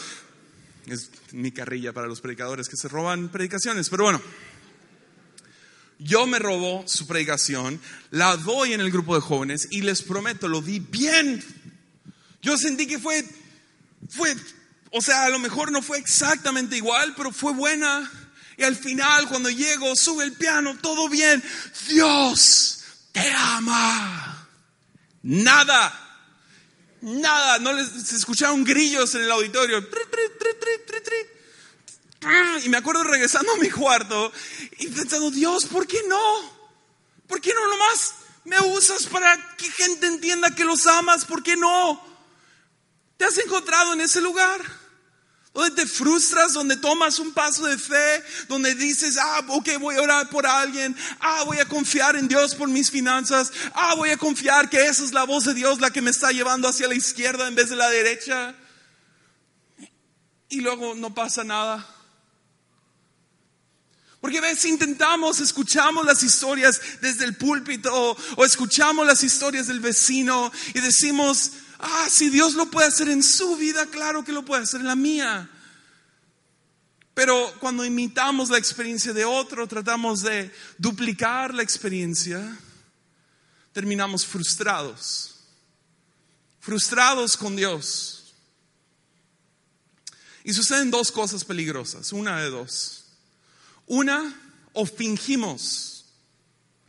es 0.86 1.10
mi 1.32 1.50
carrilla 1.50 1.92
para 1.92 2.06
los 2.06 2.20
predicadores 2.20 2.68
que 2.68 2.76
se 2.76 2.86
roban 2.86 3.30
predicaciones, 3.30 3.90
pero 3.90 4.04
bueno. 4.04 4.22
Yo 6.04 6.26
me 6.26 6.38
robó 6.38 6.84
su 6.86 7.06
predicación, 7.06 7.80
la 8.10 8.36
doy 8.36 8.72
en 8.72 8.80
el 8.80 8.90
grupo 8.90 9.14
de 9.14 9.20
jóvenes 9.20 9.68
y 9.70 9.82
les 9.82 10.02
prometo, 10.02 10.48
lo 10.48 10.60
di 10.60 10.80
bien. 10.80 11.44
Yo 12.40 12.56
sentí 12.58 12.86
que 12.86 12.98
fue, 12.98 13.24
fue 14.08 14.34
o 14.94 15.00
sea, 15.00 15.24
a 15.24 15.30
lo 15.30 15.38
mejor 15.38 15.72
no 15.72 15.80
fue 15.80 15.98
exactamente 15.98 16.76
igual, 16.76 17.14
pero 17.16 17.32
fue 17.32 17.52
buena. 17.52 18.10
Y 18.58 18.62
al 18.62 18.76
final, 18.76 19.26
cuando 19.26 19.48
llego, 19.48 19.96
sube 19.96 20.24
el 20.24 20.34
piano, 20.34 20.76
todo 20.82 21.08
bien. 21.08 21.42
Dios 21.88 22.84
te 23.10 23.26
ama. 23.30 24.46
Nada. 25.22 25.98
Nada. 27.00 27.58
No 27.58 27.72
les, 27.72 27.88
se 27.88 28.16
escucharon 28.16 28.64
grillos 28.64 29.14
en 29.14 29.22
el 29.22 29.30
auditorio. 29.30 29.82
Y 32.64 32.68
me 32.68 32.76
acuerdo 32.76 33.02
regresando 33.02 33.52
a 33.52 33.56
mi 33.56 33.70
cuarto 33.70 34.32
y 34.78 34.86
pensando, 34.88 35.30
Dios, 35.30 35.64
¿por 35.64 35.86
qué 35.86 35.98
no? 36.06 36.62
¿Por 37.26 37.40
qué 37.40 37.52
no 37.52 37.66
nomás 37.66 38.14
me 38.44 38.60
usas 38.60 39.06
para 39.06 39.56
que 39.56 39.70
gente 39.70 40.06
entienda 40.06 40.54
que 40.54 40.64
los 40.64 40.86
amas? 40.86 41.24
¿Por 41.24 41.42
qué 41.42 41.56
no? 41.56 42.00
¿Te 43.16 43.24
has 43.24 43.38
encontrado 43.38 43.92
en 43.94 44.02
ese 44.02 44.20
lugar? 44.20 44.60
Donde 45.52 45.82
te 45.82 45.86
frustras, 45.86 46.52
donde 46.52 46.76
tomas 46.76 47.18
un 47.18 47.32
paso 47.32 47.66
de 47.66 47.76
fe, 47.76 48.22
donde 48.48 48.74
dices, 48.74 49.18
ah, 49.20 49.44
ok, 49.48 49.70
voy 49.80 49.96
a 49.96 50.02
orar 50.02 50.30
por 50.30 50.46
alguien, 50.46 50.96
ah, 51.20 51.42
voy 51.44 51.58
a 51.58 51.66
confiar 51.66 52.16
en 52.16 52.28
Dios 52.28 52.54
por 52.54 52.68
mis 52.68 52.90
finanzas, 52.90 53.52
ah, 53.74 53.94
voy 53.96 54.10
a 54.10 54.16
confiar 54.16 54.70
que 54.70 54.86
esa 54.86 55.04
es 55.04 55.12
la 55.12 55.24
voz 55.24 55.44
de 55.44 55.54
Dios 55.54 55.80
la 55.80 55.90
que 55.90 56.00
me 56.00 56.10
está 56.10 56.30
llevando 56.30 56.68
hacia 56.68 56.88
la 56.88 56.94
izquierda 56.94 57.48
en 57.48 57.54
vez 57.54 57.68
de 57.68 57.76
la 57.76 57.90
derecha. 57.90 58.54
Y 60.48 60.60
luego 60.60 60.94
no 60.94 61.14
pasa 61.14 61.44
nada. 61.44 61.86
Porque 64.22 64.40
ves, 64.40 64.64
intentamos, 64.64 65.40
escuchamos 65.40 66.06
las 66.06 66.22
historias 66.22 66.80
desde 67.02 67.26
el 67.26 67.36
púlpito 67.36 68.16
o 68.36 68.44
escuchamos 68.44 69.06
las 69.06 69.22
historias 69.22 69.66
del 69.66 69.80
vecino 69.80 70.50
y 70.72 70.80
decimos, 70.80 71.50
Ah, 71.84 72.06
si 72.08 72.30
Dios 72.30 72.54
lo 72.54 72.70
puede 72.70 72.86
hacer 72.86 73.08
en 73.08 73.24
su 73.24 73.56
vida, 73.56 73.86
claro 73.86 74.24
que 74.24 74.32
lo 74.32 74.44
puede 74.44 74.62
hacer 74.62 74.80
en 74.80 74.86
la 74.86 74.94
mía. 74.94 75.50
Pero 77.12 77.52
cuando 77.58 77.84
imitamos 77.84 78.50
la 78.50 78.58
experiencia 78.58 79.12
de 79.12 79.24
otro, 79.24 79.66
tratamos 79.66 80.22
de 80.22 80.54
duplicar 80.78 81.52
la 81.52 81.64
experiencia, 81.64 82.56
terminamos 83.72 84.24
frustrados. 84.24 85.40
Frustrados 86.60 87.36
con 87.36 87.56
Dios. 87.56 88.32
Y 90.44 90.52
suceden 90.52 90.92
dos 90.92 91.10
cosas 91.10 91.44
peligrosas, 91.44 92.12
una 92.12 92.40
de 92.40 92.50
dos. 92.50 93.01
Una, 93.86 94.34
o 94.72 94.86
fingimos 94.86 95.92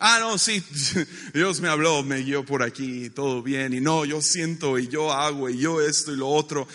Ah, 0.06 0.18
no, 0.20 0.38
sí, 0.38 0.62
Dios 1.34 1.62
me 1.62 1.70
habló, 1.70 2.04
me 2.04 2.18
guió 2.18 2.46
por 2.46 2.62
aquí, 2.62 3.10
todo 3.10 3.42
bien, 3.42 3.74
y 3.74 3.80
no, 3.80 4.04
yo 4.04 4.22
siento 4.22 4.78
y 4.78 4.90
yo 4.90 5.14
hago 5.14 5.50
y 5.50 5.58
yo 5.58 5.80
esto 5.80 6.12
y 6.12 6.18
lo 6.18 6.28
otro. 6.28 6.68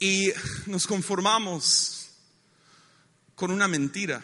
Y 0.00 0.32
nos 0.66 0.84
conformamos 0.88 2.08
con 3.36 3.52
una 3.52 3.68
mentira. 3.68 4.20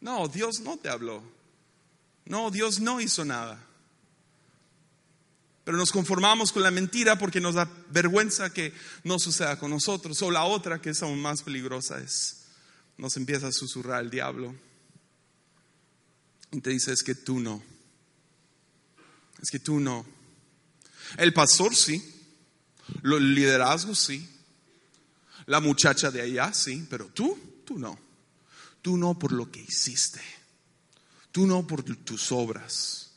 No, 0.00 0.28
Dios 0.28 0.60
no 0.60 0.76
te 0.76 0.88
habló. 0.88 1.20
No, 2.24 2.52
Dios 2.52 2.78
no 2.78 3.00
hizo 3.00 3.24
nada. 3.24 3.60
Pero 5.64 5.76
nos 5.76 5.90
conformamos 5.90 6.52
con 6.52 6.62
la 6.62 6.70
mentira 6.70 7.18
porque 7.18 7.40
nos 7.40 7.56
da 7.56 7.68
vergüenza 7.90 8.52
que 8.52 8.72
no 9.02 9.18
suceda 9.18 9.58
con 9.58 9.70
nosotros. 9.70 10.22
O 10.22 10.30
la 10.30 10.44
otra, 10.44 10.80
que 10.80 10.90
es 10.90 11.02
aún 11.02 11.20
más 11.20 11.42
peligrosa, 11.42 11.98
es 11.98 12.37
nos 12.98 13.16
empieza 13.16 13.46
a 13.46 13.52
susurrar 13.52 14.02
el 14.02 14.10
diablo 14.10 14.54
y 16.50 16.60
te 16.60 16.70
dice, 16.70 16.92
es 16.92 17.02
que 17.02 17.14
tú 17.14 17.40
no. 17.40 17.62
Es 19.40 19.50
que 19.50 19.58
tú 19.58 19.80
no. 19.80 20.04
El 21.16 21.32
pastor 21.32 21.74
sí. 21.74 22.02
Los 23.02 23.20
liderazgos 23.20 23.98
sí. 23.98 24.28
La 25.46 25.60
muchacha 25.60 26.10
de 26.10 26.22
allá 26.22 26.52
sí. 26.52 26.86
Pero 26.88 27.06
tú, 27.06 27.38
tú 27.64 27.78
no. 27.78 27.98
Tú 28.82 28.96
no 28.96 29.18
por 29.18 29.32
lo 29.32 29.50
que 29.50 29.60
hiciste. 29.60 30.20
Tú 31.30 31.46
no 31.46 31.66
por 31.66 31.82
tus 31.82 32.32
obras. 32.32 33.10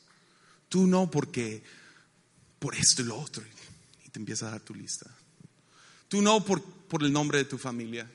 Tú 0.67 0.87
no 0.87 1.09
porque 1.09 1.63
por 2.59 2.75
esto 2.75 3.01
y 3.01 3.05
lo 3.05 3.19
otro. 3.19 3.43
Y 4.05 4.09
te 4.09 4.19
empieza 4.19 4.47
a 4.47 4.51
dar 4.51 4.61
tu 4.61 4.75
lista. 4.75 5.09
Tú 6.09 6.21
no 6.21 6.43
por, 6.43 6.61
por 6.61 7.01
el 7.03 7.13
nombre 7.13 7.37
de 7.39 7.45
tu 7.45 7.57
familia. 7.57 8.09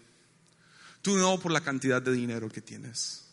Tú 1.06 1.16
no 1.16 1.38
por 1.38 1.52
la 1.52 1.60
cantidad 1.60 2.02
de 2.02 2.10
dinero 2.10 2.50
que 2.50 2.60
tienes. 2.60 3.26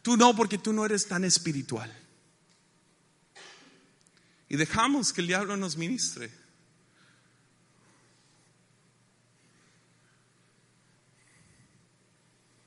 Tú 0.00 0.16
no, 0.16 0.34
porque 0.34 0.56
tú 0.56 0.72
no 0.72 0.82
eres 0.82 1.06
tan 1.06 1.24
espiritual. 1.24 1.94
Y 4.48 4.56
dejamos 4.56 5.12
que 5.12 5.20
el 5.20 5.26
diablo 5.26 5.58
nos 5.58 5.76
ministre. 5.76 6.30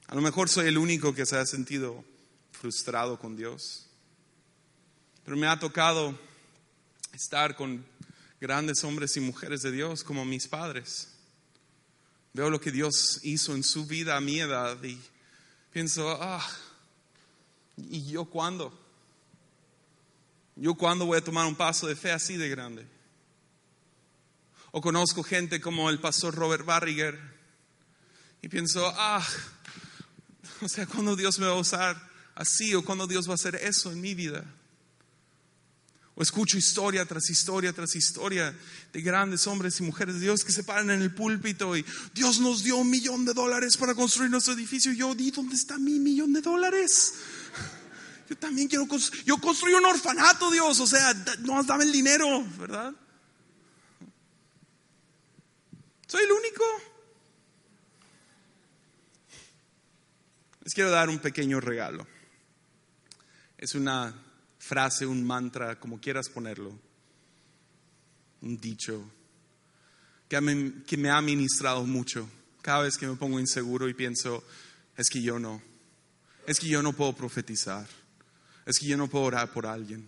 A 0.06 0.14
lo 0.14 0.22
mejor 0.22 0.48
soy 0.48 0.68
el 0.68 0.78
único 0.78 1.16
que 1.16 1.26
se 1.26 1.36
ha 1.36 1.46
sentido 1.48 2.06
frustrado 2.52 3.18
con 3.18 3.36
Dios. 3.36 3.88
Pero 5.26 5.38
me 5.38 5.48
ha 5.48 5.58
tocado 5.58 6.16
estar 7.14 7.56
con 7.56 7.84
grandes 8.40 8.84
hombres 8.84 9.18
y 9.18 9.22
mujeres 9.22 9.64
de 9.64 9.72
Dios 9.72 10.04
como 10.04 10.24
mis 10.24 10.48
padres. 10.48 11.09
Veo 12.34 12.50
lo 12.50 12.62
que 12.62 12.72
Dios 12.72 13.20
hizo 13.24 13.56
en 13.56 13.64
su 13.64 13.86
vida 13.86 14.16
a 14.16 14.22
mi 14.22 14.40
edad 14.40 14.82
y 14.84 15.00
pienso, 15.72 16.18
ah, 16.22 16.48
¿Y 17.90 18.06
yo 18.12 18.26
cuándo? 18.26 18.78
¿Yo 20.56 20.76
cuándo 20.76 21.06
voy 21.06 21.18
a 21.18 21.24
tomar 21.24 21.46
un 21.46 21.56
paso 21.56 21.88
de 21.88 21.96
fe 21.96 22.12
así 22.12 22.36
de 22.36 22.50
grande? 22.50 22.86
O 24.72 24.82
conozco 24.82 25.24
gente 25.24 25.62
como 25.62 25.90
el 25.90 26.00
pastor 26.00 26.36
Robert 26.36 26.66
Barriger 26.66 27.18
y 28.42 28.50
pienso, 28.50 28.86
ah, 28.96 29.26
o 30.62 30.68
sea, 30.68 30.86
¿cuándo 30.86 31.16
Dios 31.16 31.40
me 31.40 31.48
va 31.48 31.54
a 31.54 31.60
usar 31.60 31.98
así? 32.36 32.76
¿O 32.76 32.84
cuándo 32.84 33.08
Dios 33.08 33.28
va 33.28 33.32
a 33.32 33.36
hacer 33.36 33.56
eso 33.56 33.92
en 33.92 34.02
mi 34.02 34.14
vida? 34.14 34.44
O 36.20 36.22
escucho 36.22 36.58
historia 36.58 37.06
tras 37.06 37.30
historia 37.30 37.72
tras 37.72 37.96
historia 37.96 38.54
de 38.92 39.02
grandes 39.02 39.48
hombres 39.48 39.80
y 39.80 39.84
mujeres 39.84 40.16
de 40.16 40.20
Dios 40.20 40.44
que 40.44 40.52
se 40.52 40.66
paran 40.66 40.90
en 40.90 41.02
el 41.02 41.16
púlpito 41.16 41.78
y 41.78 41.86
Dios 42.14 42.42
nos 42.42 42.62
dio 42.62 42.76
un 42.76 42.90
millón 42.90 43.24
de 43.24 43.34
dólares 43.34 43.78
para 43.78 43.96
construir 43.96 44.30
nuestro 44.30 44.54
edificio. 44.54 44.92
Y 44.92 44.98
yo 44.98 45.16
di, 45.16 45.32
¿dónde 45.32 45.56
está 45.56 45.78
mi 45.78 45.98
millón 45.98 46.34
de 46.34 46.42
dólares? 46.42 47.14
Yo 48.30 48.38
también 48.38 48.68
quiero 48.68 48.86
construir, 48.86 49.24
yo 49.24 49.38
construí 49.38 49.74
un 49.74 49.86
orfanato, 49.86 50.52
Dios, 50.52 50.78
o 50.82 50.86
sea, 50.86 51.14
no 51.40 51.64
dame 51.64 51.86
el 51.86 51.94
dinero, 51.94 52.46
¿verdad? 52.60 52.94
¿Soy 56.06 56.26
el 56.26 56.32
único? 56.34 56.66
Les 60.66 60.74
quiero 60.74 60.90
dar 60.90 61.08
un 61.08 61.20
pequeño 61.20 61.62
regalo. 61.62 62.06
Es 63.58 63.74
una 63.74 64.14
frase, 64.60 65.08
un 65.08 65.26
mantra, 65.26 65.80
como 65.80 66.00
quieras 66.00 66.30
ponerlo, 66.30 66.78
un 68.42 68.58
dicho 68.60 69.04
que 70.28 70.40
me, 70.40 70.84
que 70.84 70.96
me 70.96 71.10
ha 71.10 71.20
ministrado 71.22 71.84
mucho. 71.86 72.30
Cada 72.62 72.84
vez 72.84 72.98
que 72.98 73.08
me 73.08 73.16
pongo 73.16 73.40
inseguro 73.40 73.90
y 73.90 73.96
pienso, 73.96 74.44
es 74.96 75.10
que 75.10 75.24
yo 75.24 75.40
no, 75.40 75.62
es 76.46 76.60
que 76.60 76.68
yo 76.68 76.84
no 76.84 76.94
puedo 76.94 77.14
profetizar 77.14 77.88
es 78.70 78.78
que 78.78 78.86
yo 78.86 78.98
no 78.98 79.08
puedo 79.08 79.26
orar 79.26 79.52
por 79.52 79.66
alguien. 79.66 80.08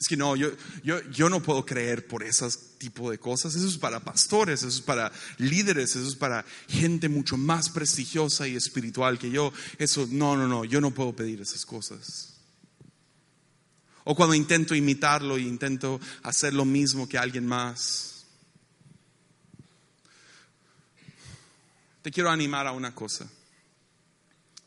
Es 0.00 0.08
que 0.08 0.16
no, 0.16 0.34
yo, 0.34 0.50
yo, 0.82 1.00
yo 1.10 1.28
no 1.28 1.40
puedo 1.40 1.64
creer 1.64 2.08
por 2.08 2.24
ese 2.24 2.48
tipo 2.78 3.08
de 3.12 3.18
cosas. 3.18 3.54
Eso 3.54 3.68
es 3.68 3.78
para 3.78 4.00
pastores, 4.00 4.64
eso 4.64 4.76
es 4.76 4.80
para 4.80 5.12
líderes, 5.38 5.94
eso 5.94 6.08
es 6.08 6.16
para 6.16 6.44
gente 6.66 7.08
mucho 7.08 7.36
más 7.36 7.70
prestigiosa 7.70 8.48
y 8.48 8.56
espiritual 8.56 9.20
que 9.20 9.30
yo. 9.30 9.52
Eso, 9.78 10.08
no, 10.10 10.36
no, 10.36 10.48
no, 10.48 10.64
yo 10.64 10.80
no 10.80 10.90
puedo 10.90 11.14
pedir 11.14 11.40
esas 11.40 11.64
cosas. 11.64 12.31
O 14.04 14.14
cuando 14.14 14.34
intento 14.34 14.74
imitarlo 14.74 15.36
e 15.36 15.42
intento 15.42 16.00
hacer 16.22 16.54
lo 16.54 16.64
mismo 16.64 17.08
que 17.08 17.18
alguien 17.18 17.46
más. 17.46 18.26
Te 22.02 22.10
quiero 22.10 22.30
animar 22.30 22.66
a 22.66 22.72
una 22.72 22.94
cosa. 22.94 23.30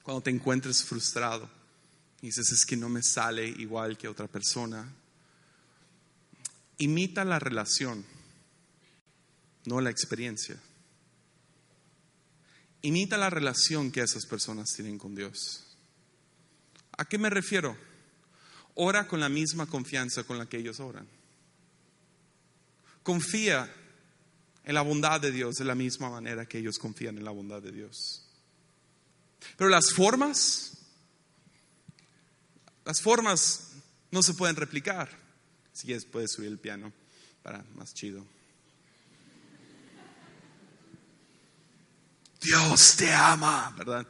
Cuando 0.04 0.22
te 0.22 0.30
encuentres 0.30 0.84
frustrado, 0.84 1.50
y 2.22 2.28
dices, 2.28 2.52
es 2.52 2.66
que 2.66 2.78
no 2.78 2.90
me 2.90 3.04
sale 3.04 3.48
igual 3.48 3.98
que 3.98 4.08
otra 4.08 4.28
persona. 4.28 4.92
Imita 6.78 7.24
la 7.26 7.38
relación, 7.40 8.04
no 9.66 9.82
la 9.82 9.90
experiencia. 9.90 10.58
Imita 12.82 13.18
la 13.18 13.30
relación 13.30 13.92
que 13.92 14.02
esas 14.02 14.26
personas 14.26 14.70
tienen 14.76 14.98
con 14.98 15.14
Dios. 15.14 15.66
¿A 16.98 17.06
qué 17.06 17.18
me 17.18 17.30
refiero? 17.30 17.78
Ora 18.76 19.08
con 19.08 19.20
la 19.20 19.30
misma 19.30 19.66
confianza 19.66 20.24
con 20.24 20.38
la 20.38 20.46
que 20.46 20.58
ellos 20.58 20.80
oran. 20.80 21.08
Confía 23.04 23.74
en 24.64 24.74
la 24.74 24.82
bondad 24.82 25.22
de 25.22 25.32
Dios 25.32 25.56
de 25.56 25.66
la 25.66 25.76
misma 25.76 26.10
manera 26.10 26.46
que 26.46 26.60
ellos 26.60 26.78
confían 26.78 27.18
en 27.18 27.26
la 27.26 27.32
bondad 27.32 27.62
de 27.62 27.72
Dios. 27.72 28.26
Pero 29.58 29.70
las 29.70 29.94
formas 29.94 30.76
las 32.86 33.02
formas 33.02 33.72
no 34.12 34.22
se 34.22 34.36
pueden 34.36 34.56
replicar. 34.56 35.10
Si 35.74 35.88
quieres, 35.88 36.06
puedes 36.06 36.32
subir 36.32 36.50
el 36.50 36.60
piano 36.60 36.94
para 37.42 37.66
más 37.76 37.94
chido. 37.94 38.24
Dios 42.40 42.96
te 42.96 43.12
ama, 43.12 43.74
¿verdad? 43.76 44.08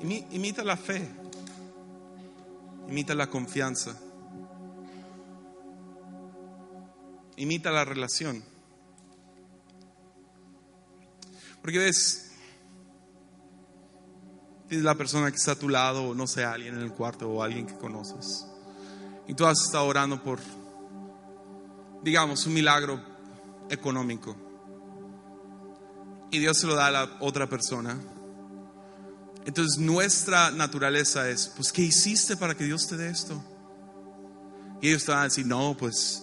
Imita 0.00 0.62
la 0.62 0.76
fe, 0.76 1.08
imita 2.88 3.14
la 3.14 3.28
confianza, 3.28 3.96
imita 7.36 7.70
la 7.70 7.84
relación. 7.84 8.42
Porque 11.62 11.78
ves, 11.78 12.32
tienes 14.68 14.84
la 14.84 14.94
persona 14.94 15.30
que 15.30 15.36
está 15.36 15.52
a 15.52 15.58
tu 15.58 15.70
lado, 15.70 16.10
o 16.10 16.14
no 16.14 16.26
sé, 16.26 16.44
alguien 16.44 16.74
en 16.74 16.82
el 16.82 16.92
cuarto, 16.92 17.30
o 17.30 17.42
alguien 17.42 17.66
que 17.66 17.76
conoces. 17.76 18.46
Y 19.26 19.32
tú 19.32 19.46
has 19.46 19.58
estado 19.64 19.86
orando 19.86 20.22
por, 20.22 20.40
digamos, 22.02 22.44
un 22.46 22.52
milagro 22.52 23.00
económico. 23.70 24.36
Y 26.30 26.38
Dios 26.38 26.58
se 26.58 26.66
lo 26.66 26.74
da 26.74 26.88
a 26.88 26.90
la 26.90 27.16
otra 27.20 27.48
persona. 27.48 27.98
Entonces 29.46 29.78
nuestra 29.78 30.50
naturaleza 30.50 31.28
es, 31.28 31.48
pues, 31.56 31.70
¿qué 31.72 31.82
hiciste 31.82 32.36
para 32.36 32.54
que 32.54 32.64
Dios 32.64 32.86
te 32.86 32.96
dé 32.96 33.10
esto? 33.10 33.42
Y 34.80 34.88
ellos 34.88 35.04
te 35.04 35.12
van 35.12 35.20
a 35.20 35.24
decir, 35.24 35.46
no, 35.46 35.76
pues 35.76 36.22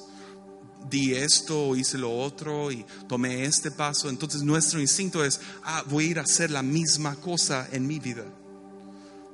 di 0.89 1.13
esto 1.13 1.75
hice 1.75 1.97
lo 1.99 2.11
otro 2.17 2.71
y 2.71 2.85
tomé 3.07 3.45
este 3.45 3.69
paso. 3.71 4.09
Entonces 4.09 4.41
nuestro 4.41 4.81
instinto 4.81 5.23
es, 5.23 5.39
ah, 5.63 5.83
voy 5.89 6.05
a 6.05 6.09
ir 6.09 6.19
a 6.19 6.23
hacer 6.23 6.49
la 6.51 6.63
misma 6.63 7.15
cosa 7.15 7.67
en 7.71 7.85
mi 7.87 7.99
vida. 7.99 8.25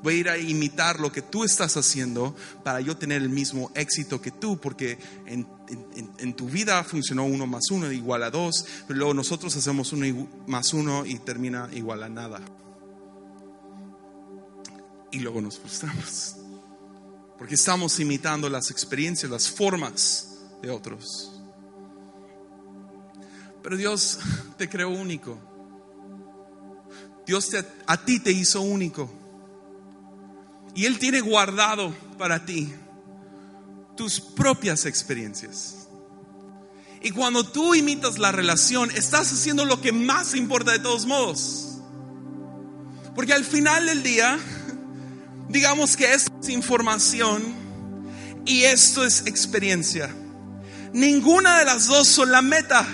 Voy 0.04 0.14
a 0.14 0.18
ir 0.18 0.30
a 0.30 0.38
imitar 0.38 1.00
lo 1.00 1.12
que 1.12 1.22
tú 1.24 1.44
estás 1.44 1.76
haciendo 1.76 2.36
para 2.64 2.82
yo 2.82 2.98
tener 2.98 3.22
el 3.22 3.30
mismo 3.30 3.72
éxito 3.74 4.22
que 4.22 4.30
tú, 4.32 4.60
porque 4.60 5.00
en, 5.26 5.48
en- 5.96 6.12
en 6.20 6.34
tu 6.36 6.48
vida 6.48 6.84
funcionó 6.84 7.26
uno 7.26 7.48
más 7.48 7.72
uno 7.72 7.92
igual 7.92 8.22
a 8.24 8.30
dos, 8.30 8.66
pero 8.86 9.00
luego 9.00 9.14
nosotros 9.16 9.56
hacemos 9.56 9.94
uno 9.94 10.28
más 10.46 10.74
uno 10.74 11.06
y 11.06 11.18
termina 11.20 11.68
igual 11.74 12.04
a 12.04 12.10
nada. 12.10 12.42
Y 15.12 15.20
luego 15.20 15.42
nos 15.42 15.58
frustramos, 15.58 16.36
porque 17.38 17.56
estamos 17.56 18.00
imitando 18.00 18.50
las 18.50 18.72
experiencias, 18.72 19.32
las 19.32 19.50
formas 19.50 20.38
de 20.62 20.70
otros. 20.70 21.32
Pero 23.64 23.78
Dios 23.78 24.20
te 24.58 24.70
creó 24.70 24.90
único. 24.90 25.38
Dios 27.26 27.50
te- 27.50 27.66
a 27.86 27.98
ti 28.06 28.20
te 28.20 28.32
hizo 28.32 28.62
único. 28.62 29.10
Y 30.76 30.86
Él 30.86 31.00
tiene 31.00 31.22
guardado 31.22 31.94
para 32.18 32.46
ti 32.46 32.74
tus 33.96 34.20
propias 34.22 34.86
experiencias. 34.86 35.88
Y 37.02 37.12
cuando 37.12 37.46
tú 37.46 37.76
imitas 37.76 38.18
la 38.20 38.32
relación, 38.32 38.92
estás 38.92 39.32
haciendo 39.32 39.66
lo 39.66 39.82
que 39.82 39.92
más 39.92 40.36
importa 40.36 40.72
de 40.72 40.80
todos 40.80 41.06
modos. 41.06 41.80
Porque 43.16 43.34
al 43.34 43.44
final 43.44 43.88
del 43.88 44.04
día, 44.04 44.40
digamos 45.50 45.96
que 45.96 46.14
esto 46.14 46.32
es 46.42 46.50
información 46.50 47.44
y 48.46 48.64
esto 48.64 49.06
es 49.06 49.26
experiencia. 49.26 50.14
Ninguna 50.94 51.60
de 51.60 51.66
las 51.66 51.88
dos 51.88 52.08
son 52.08 52.32
la 52.32 52.42
meta. 52.42 52.86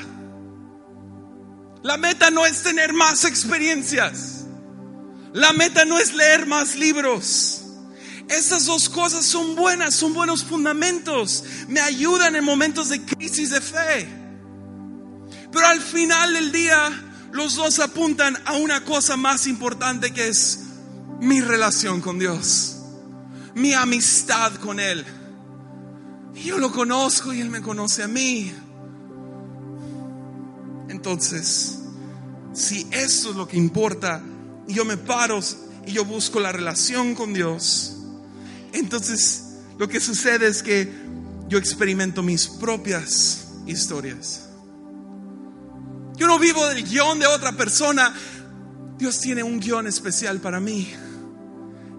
La 1.83 1.97
meta 1.97 2.31
no 2.31 2.45
es 2.45 2.63
tener 2.63 2.93
más 2.93 3.25
experiencias. 3.25 4.45
La 5.33 5.53
meta 5.53 5.85
no 5.85 5.97
es 5.99 6.13
leer 6.13 6.45
más 6.45 6.75
libros. 6.75 7.61
Estas 8.29 8.65
dos 8.65 8.89
cosas 8.89 9.25
son 9.25 9.55
buenas, 9.55 9.95
son 9.95 10.13
buenos 10.13 10.43
fundamentos. 10.43 11.43
Me 11.67 11.81
ayudan 11.81 12.35
en 12.35 12.43
momentos 12.43 12.89
de 12.89 13.01
crisis 13.01 13.49
de 13.49 13.61
fe. 13.61 14.07
Pero 15.51 15.67
al 15.67 15.81
final 15.81 16.33
del 16.33 16.51
día, 16.51 16.91
los 17.31 17.55
dos 17.55 17.79
apuntan 17.79 18.37
a 18.45 18.53
una 18.53 18.83
cosa 18.83 19.17
más 19.17 19.45
importante 19.45 20.11
que 20.11 20.29
es 20.29 20.62
mi 21.23 21.41
relación 21.41 22.01
con 22.01 22.19
Dios. 22.19 22.77
Mi 23.55 23.73
amistad 23.73 24.53
con 24.55 24.79
Él. 24.79 25.05
Yo 26.35 26.57
lo 26.57 26.71
conozco 26.71 27.33
y 27.33 27.39
Él 27.39 27.49
me 27.49 27.61
conoce 27.61 28.03
a 28.03 28.07
mí. 28.07 28.53
Entonces, 30.89 31.79
si 32.53 32.87
esto 32.91 33.31
es 33.31 33.35
lo 33.35 33.47
que 33.47 33.57
importa, 33.57 34.21
y 34.67 34.73
yo 34.73 34.85
me 34.85 34.97
paro 34.97 35.39
y 35.85 35.91
yo 35.91 36.05
busco 36.05 36.39
la 36.39 36.51
relación 36.51 37.15
con 37.15 37.33
Dios, 37.33 37.97
entonces 38.71 39.43
lo 39.77 39.87
que 39.87 39.99
sucede 39.99 40.47
es 40.47 40.63
que 40.63 40.91
yo 41.47 41.57
experimento 41.57 42.23
mis 42.23 42.47
propias 42.47 43.47
historias. 43.65 44.49
Yo 46.15 46.27
no 46.27 46.37
vivo 46.37 46.65
del 46.67 46.83
guion 46.83 47.19
de 47.19 47.27
otra 47.27 47.53
persona. 47.53 48.13
Dios 48.97 49.19
tiene 49.19 49.43
un 49.43 49.59
guion 49.59 49.87
especial 49.87 50.39
para 50.39 50.59
mí. 50.59 50.93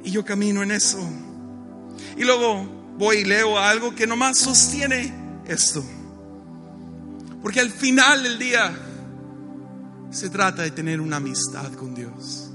Y 0.04 0.10
yo 0.10 0.24
camino 0.24 0.62
en 0.62 0.70
eso. 0.70 0.98
Y 2.16 2.24
luego 2.24 2.64
voy 2.98 3.18
y 3.18 3.24
leo 3.24 3.58
algo 3.58 3.94
que 3.94 4.06
nomás 4.06 4.38
sostiene 4.38 5.12
esto. 5.46 5.82
Porque 7.42 7.60
al 7.60 7.70
final 7.70 8.22
del 8.22 8.38
día 8.38 8.72
se 10.10 10.30
trata 10.30 10.62
de 10.62 10.70
tener 10.70 11.00
una 11.00 11.16
amistad 11.16 11.72
con 11.72 11.94
Dios. 11.94 12.50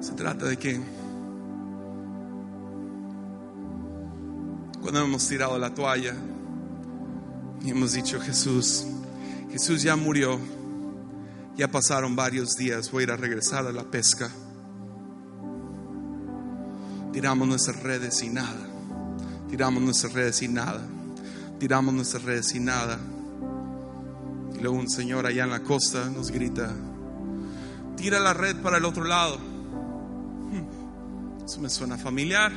Se 0.00 0.12
trata 0.12 0.46
de 0.46 0.56
que 0.58 0.80
cuando 4.82 5.00
hemos 5.00 5.26
tirado 5.26 5.58
la 5.58 5.72
toalla 5.72 6.14
y 7.64 7.70
hemos 7.70 7.92
dicho 7.92 8.20
Jesús, 8.20 8.84
Jesús 9.50 9.82
ya 9.82 9.96
murió, 9.96 10.38
ya 11.56 11.68
pasaron 11.68 12.16
varios 12.16 12.56
días, 12.56 12.90
voy 12.90 13.02
a 13.02 13.04
ir 13.04 13.10
a 13.12 13.16
regresar 13.16 13.66
a 13.66 13.72
la 13.72 13.84
pesca. 13.84 14.28
Tiramos 17.12 17.46
nuestras 17.46 17.80
redes 17.82 18.22
y 18.22 18.28
nada. 18.28 18.68
Tiramos 19.48 19.82
nuestras 19.82 20.12
redes 20.12 20.42
y 20.42 20.48
nada. 20.48 20.80
Tiramos 21.60 21.94
nuestras 21.94 22.24
redes 22.24 22.52
y 22.54 22.60
nada. 22.60 22.98
Y 24.54 24.58
luego 24.58 24.76
un 24.76 24.90
señor 24.90 25.26
allá 25.26 25.44
en 25.44 25.50
la 25.50 25.62
costa 25.62 26.10
nos 26.10 26.32
grita, 26.32 26.72
tira 27.96 28.18
la 28.18 28.34
red 28.34 28.60
para 28.60 28.78
el 28.78 28.84
otro 28.84 29.04
lado. 29.04 29.38
Hmm, 29.38 31.44
Eso 31.44 31.60
me 31.60 31.70
suena 31.70 31.96
familiar. 31.96 32.50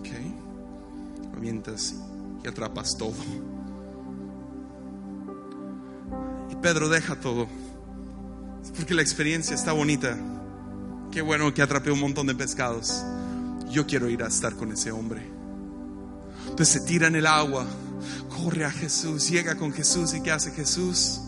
Ok. 0.00 1.36
Avientas 1.36 1.94
y 2.42 2.48
atrapas 2.48 2.96
todo. 2.98 3.14
Pedro 6.64 6.88
deja 6.88 7.14
todo. 7.14 7.46
Porque 8.74 8.94
la 8.94 9.02
experiencia 9.02 9.54
está 9.54 9.72
bonita. 9.72 10.16
Qué 11.12 11.20
bueno 11.20 11.52
que 11.52 11.60
atrapé 11.60 11.90
un 11.90 12.00
montón 12.00 12.26
de 12.26 12.34
pescados. 12.34 13.04
Yo 13.68 13.86
quiero 13.86 14.08
ir 14.08 14.22
a 14.22 14.28
estar 14.28 14.54
con 14.54 14.72
ese 14.72 14.90
hombre. 14.90 15.30
Entonces 16.48 16.68
se 16.70 16.80
tira 16.80 17.06
en 17.06 17.16
el 17.16 17.26
agua, 17.26 17.66
corre 18.30 18.64
a 18.64 18.70
Jesús, 18.70 19.28
llega 19.28 19.56
con 19.56 19.74
Jesús 19.74 20.14
y 20.14 20.22
¿qué 20.22 20.32
hace 20.32 20.52
Jesús? 20.52 21.20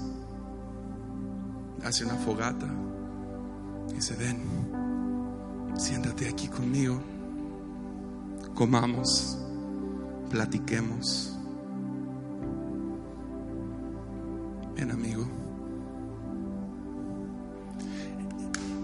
Hace 1.84 2.06
una 2.06 2.14
fogata. 2.14 2.66
Dice, 3.94 4.16
ven, 4.16 4.42
siéntate 5.76 6.30
aquí 6.30 6.48
conmigo, 6.48 6.98
comamos, 8.54 9.36
platiquemos. 10.30 11.35
Ven 14.76 14.90
amigo. 14.90 15.26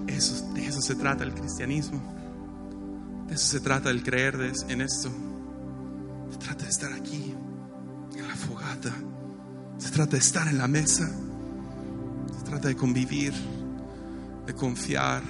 Eso, 0.06 0.52
de 0.54 0.66
eso 0.66 0.80
se 0.80 0.94
trata 0.94 1.24
el 1.24 1.34
cristianismo. 1.34 2.00
De 3.28 3.34
eso 3.34 3.46
se 3.46 3.60
trata 3.60 3.90
el 3.90 4.02
creer 4.02 4.52
en 4.68 4.80
esto. 4.80 5.10
Se 6.30 6.38
trata 6.38 6.64
de 6.64 6.70
estar 6.70 6.92
aquí, 6.92 7.34
en 8.16 8.26
la 8.26 8.34
fogata. 8.34 8.92
Se 9.78 9.90
trata 9.90 10.12
de 10.12 10.18
estar 10.18 10.48
en 10.48 10.58
la 10.58 10.66
mesa. 10.66 11.10
Se 12.38 12.44
trata 12.44 12.68
de 12.68 12.76
convivir, 12.76 13.34
de 14.46 14.54
confiar, 14.54 15.22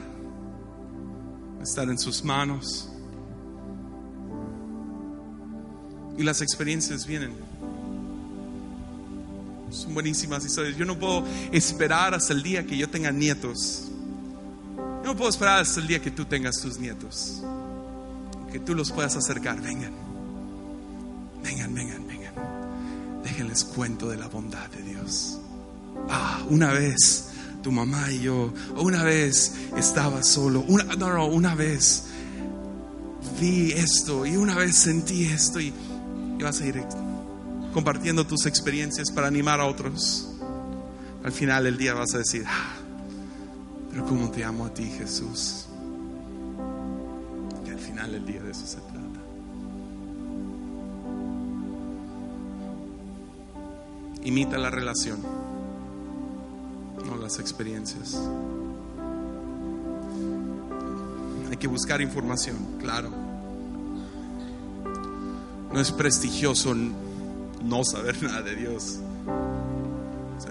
de 1.58 1.64
estar 1.64 1.88
en 1.88 1.98
sus 1.98 2.22
manos. 2.22 2.88
Y 6.16 6.22
las 6.22 6.40
experiencias 6.40 7.06
vienen. 7.06 7.51
Son 9.72 9.94
buenísimas 9.94 10.44
historias. 10.44 10.76
Yo 10.76 10.84
no 10.84 10.98
puedo 10.98 11.24
esperar 11.50 12.14
hasta 12.14 12.32
el 12.32 12.42
día 12.42 12.64
que 12.66 12.76
yo 12.76 12.88
tenga 12.88 13.10
nietos. 13.10 13.84
Yo 14.76 15.04
no 15.04 15.16
puedo 15.16 15.30
esperar 15.30 15.60
hasta 15.60 15.80
el 15.80 15.86
día 15.86 16.00
que 16.00 16.10
tú 16.10 16.24
tengas 16.24 16.60
tus 16.60 16.78
nietos. 16.78 17.42
Que 18.52 18.60
tú 18.60 18.74
los 18.74 18.92
puedas 18.92 19.16
acercar. 19.16 19.60
Vengan. 19.60 19.92
Vengan, 21.42 21.74
vengan, 21.74 22.06
vengan. 22.06 22.34
Déjenles 23.24 23.64
cuento 23.64 24.08
de 24.08 24.16
la 24.16 24.28
bondad 24.28 24.68
de 24.70 24.82
Dios. 24.82 25.38
Ah, 26.08 26.42
una 26.48 26.72
vez 26.72 27.30
tu 27.62 27.70
mamá 27.70 28.10
y 28.10 28.22
yo, 28.22 28.52
una 28.76 29.04
vez 29.04 29.54
estaba 29.76 30.22
solo, 30.22 30.64
no, 30.68 30.96
no, 30.96 31.26
una 31.26 31.54
vez 31.54 32.04
vi 33.40 33.72
esto 33.72 34.26
y 34.26 34.36
una 34.36 34.56
vez 34.56 34.76
sentí 34.76 35.24
esto 35.24 35.60
y, 35.60 35.72
y 36.38 36.42
vas 36.42 36.60
a 36.60 36.66
ir 36.66 36.84
compartiendo 37.72 38.26
tus 38.26 38.46
experiencias 38.46 39.10
para 39.10 39.26
animar 39.26 39.60
a 39.60 39.66
otros. 39.66 40.28
Al 41.24 41.32
final 41.32 41.64
del 41.64 41.76
día 41.76 41.94
vas 41.94 42.14
a 42.14 42.18
decir, 42.18 42.44
ah, 42.46 42.74
pero 43.90 44.06
cómo 44.06 44.30
te 44.30 44.44
amo 44.44 44.66
a 44.66 44.74
ti 44.74 44.84
Jesús. 44.86 45.66
Y 47.66 47.70
al 47.70 47.78
final 47.78 48.12
del 48.12 48.26
día 48.26 48.42
de 48.42 48.50
eso 48.50 48.66
se 48.66 48.78
trata. 48.78 49.20
Imita 54.24 54.56
la 54.58 54.70
relación, 54.70 55.20
no 57.06 57.16
las 57.16 57.38
experiencias. 57.38 58.18
Hay 61.50 61.56
que 61.56 61.66
buscar 61.66 62.00
información, 62.00 62.56
claro. 62.80 63.10
No 65.72 65.80
es 65.80 65.90
prestigioso 65.90 66.74
no 67.64 67.84
saber 67.84 68.22
nada 68.22 68.42
de 68.42 68.56
Dios. 68.56 68.98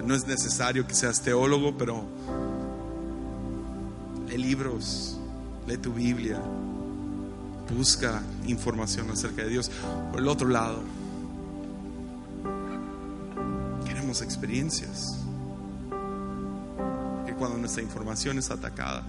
No 0.04 0.16
es 0.16 0.26
necesario 0.26 0.88
que 0.88 0.96
seas 0.96 1.22
teólogo, 1.22 1.78
pero 1.78 2.04
lee 4.28 4.38
libros, 4.38 5.18
lee 5.68 5.78
tu 5.78 5.94
Biblia, 5.94 6.42
busca 7.76 8.22
información 8.48 9.10
acerca 9.12 9.44
de 9.44 9.50
Dios. 9.50 9.70
Por 10.12 10.22
el 10.22 10.28
otro 10.28 10.48
lado, 10.48 10.82
queremos 13.86 14.22
experiencias. 14.22 15.18
cuando 17.38 17.58
nuestra 17.58 17.82
información 17.82 18.38
es 18.38 18.52
atacada, 18.52 19.02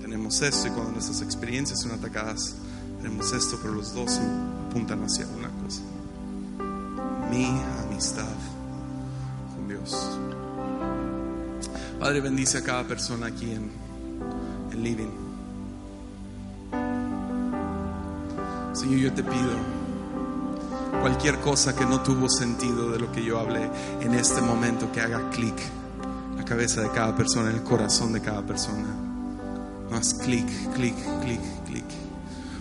tenemos 0.00 0.40
esto 0.40 0.68
y 0.68 0.70
cuando 0.70 0.92
nuestras 0.92 1.20
experiencias 1.20 1.82
son 1.82 1.92
atacadas, 1.92 2.54
tenemos 2.96 3.30
esto, 3.34 3.58
pero 3.60 3.74
los 3.74 3.92
dos 3.92 4.18
apuntan 4.70 5.02
hacia 5.02 5.26
una 5.26 5.50
cosa. 5.62 5.82
Mi 7.32 7.46
amistad 7.46 8.28
con 9.54 9.66
Dios. 9.66 10.18
Padre, 11.98 12.20
bendice 12.20 12.58
a 12.58 12.62
cada 12.62 12.86
persona 12.86 13.28
aquí 13.28 13.52
en, 13.52 13.70
en 14.70 14.82
Living. 14.82 15.08
Señor, 18.74 18.98
yo 18.98 19.12
te 19.14 19.24
pido 19.24 19.56
cualquier 21.00 21.40
cosa 21.40 21.74
que 21.74 21.86
no 21.86 22.02
tuvo 22.02 22.28
sentido 22.28 22.90
de 22.90 22.98
lo 22.98 23.10
que 23.10 23.24
yo 23.24 23.40
hablé 23.40 23.66
en 24.02 24.12
este 24.12 24.42
momento, 24.42 24.92
que 24.92 25.00
haga 25.00 25.30
clic 25.30 25.56
la 26.36 26.44
cabeza 26.44 26.82
de 26.82 26.90
cada 26.90 27.16
persona, 27.16 27.48
en 27.48 27.56
el 27.56 27.62
corazón 27.62 28.12
de 28.12 28.20
cada 28.20 28.42
persona. 28.42 28.94
Más 29.90 30.12
clic, 30.12 30.46
clic, 30.74 30.96
clic, 31.22 31.40
clic. 31.64 31.86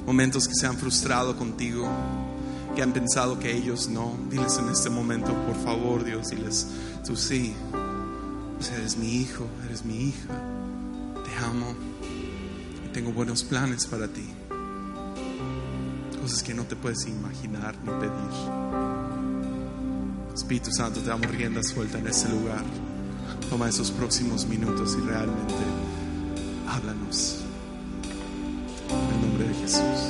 Momentos 0.06 0.48
que 0.48 0.56
se 0.56 0.66
han 0.66 0.78
frustrado 0.78 1.36
contigo, 1.36 1.90
que 2.76 2.82
han 2.82 2.94
pensado 2.94 3.40
que 3.40 3.56
ellos 3.56 3.90
no. 3.90 4.16
Diles 4.30 4.58
en 4.58 4.70
este 4.70 4.90
momento, 4.90 5.34
por 5.46 5.56
favor, 5.64 6.04
Dios, 6.04 6.30
diles, 6.30 6.68
tú 7.06 7.16
sí. 7.16 7.54
Pues 8.58 8.72
eres 8.72 8.98
mi 8.98 9.16
hijo, 9.18 9.48
eres 9.66 9.86
mi 9.86 10.10
hija. 10.10 10.34
Te 11.24 11.46
amo 11.46 11.76
y 12.86 12.90
tengo 12.90 13.12
buenos 13.12 13.44
planes 13.44 13.86
para 13.86 14.08
ti 14.08 14.28
cosas 16.22 16.44
que 16.44 16.54
no 16.54 16.64
te 16.64 16.76
puedes 16.76 17.08
imaginar 17.08 17.76
ni 17.84 17.90
pedir. 18.00 18.12
Espíritu 20.34 20.72
Santo, 20.72 21.02
te 21.02 21.10
damos 21.10 21.28
rienda 21.32 21.64
suelta 21.64 21.98
en 21.98 22.08
ese 22.08 22.30
lugar. 22.30 22.64
Toma 23.50 23.68
esos 23.68 23.92
próximos 23.92 24.46
minutos 24.46 24.96
y 24.98 25.02
realmente 25.02 25.54
háblanos. 26.70 27.40
En 28.90 29.16
el 29.16 29.22
nombre 29.22 29.48
de 29.48 29.54
Jesús. 29.56 30.01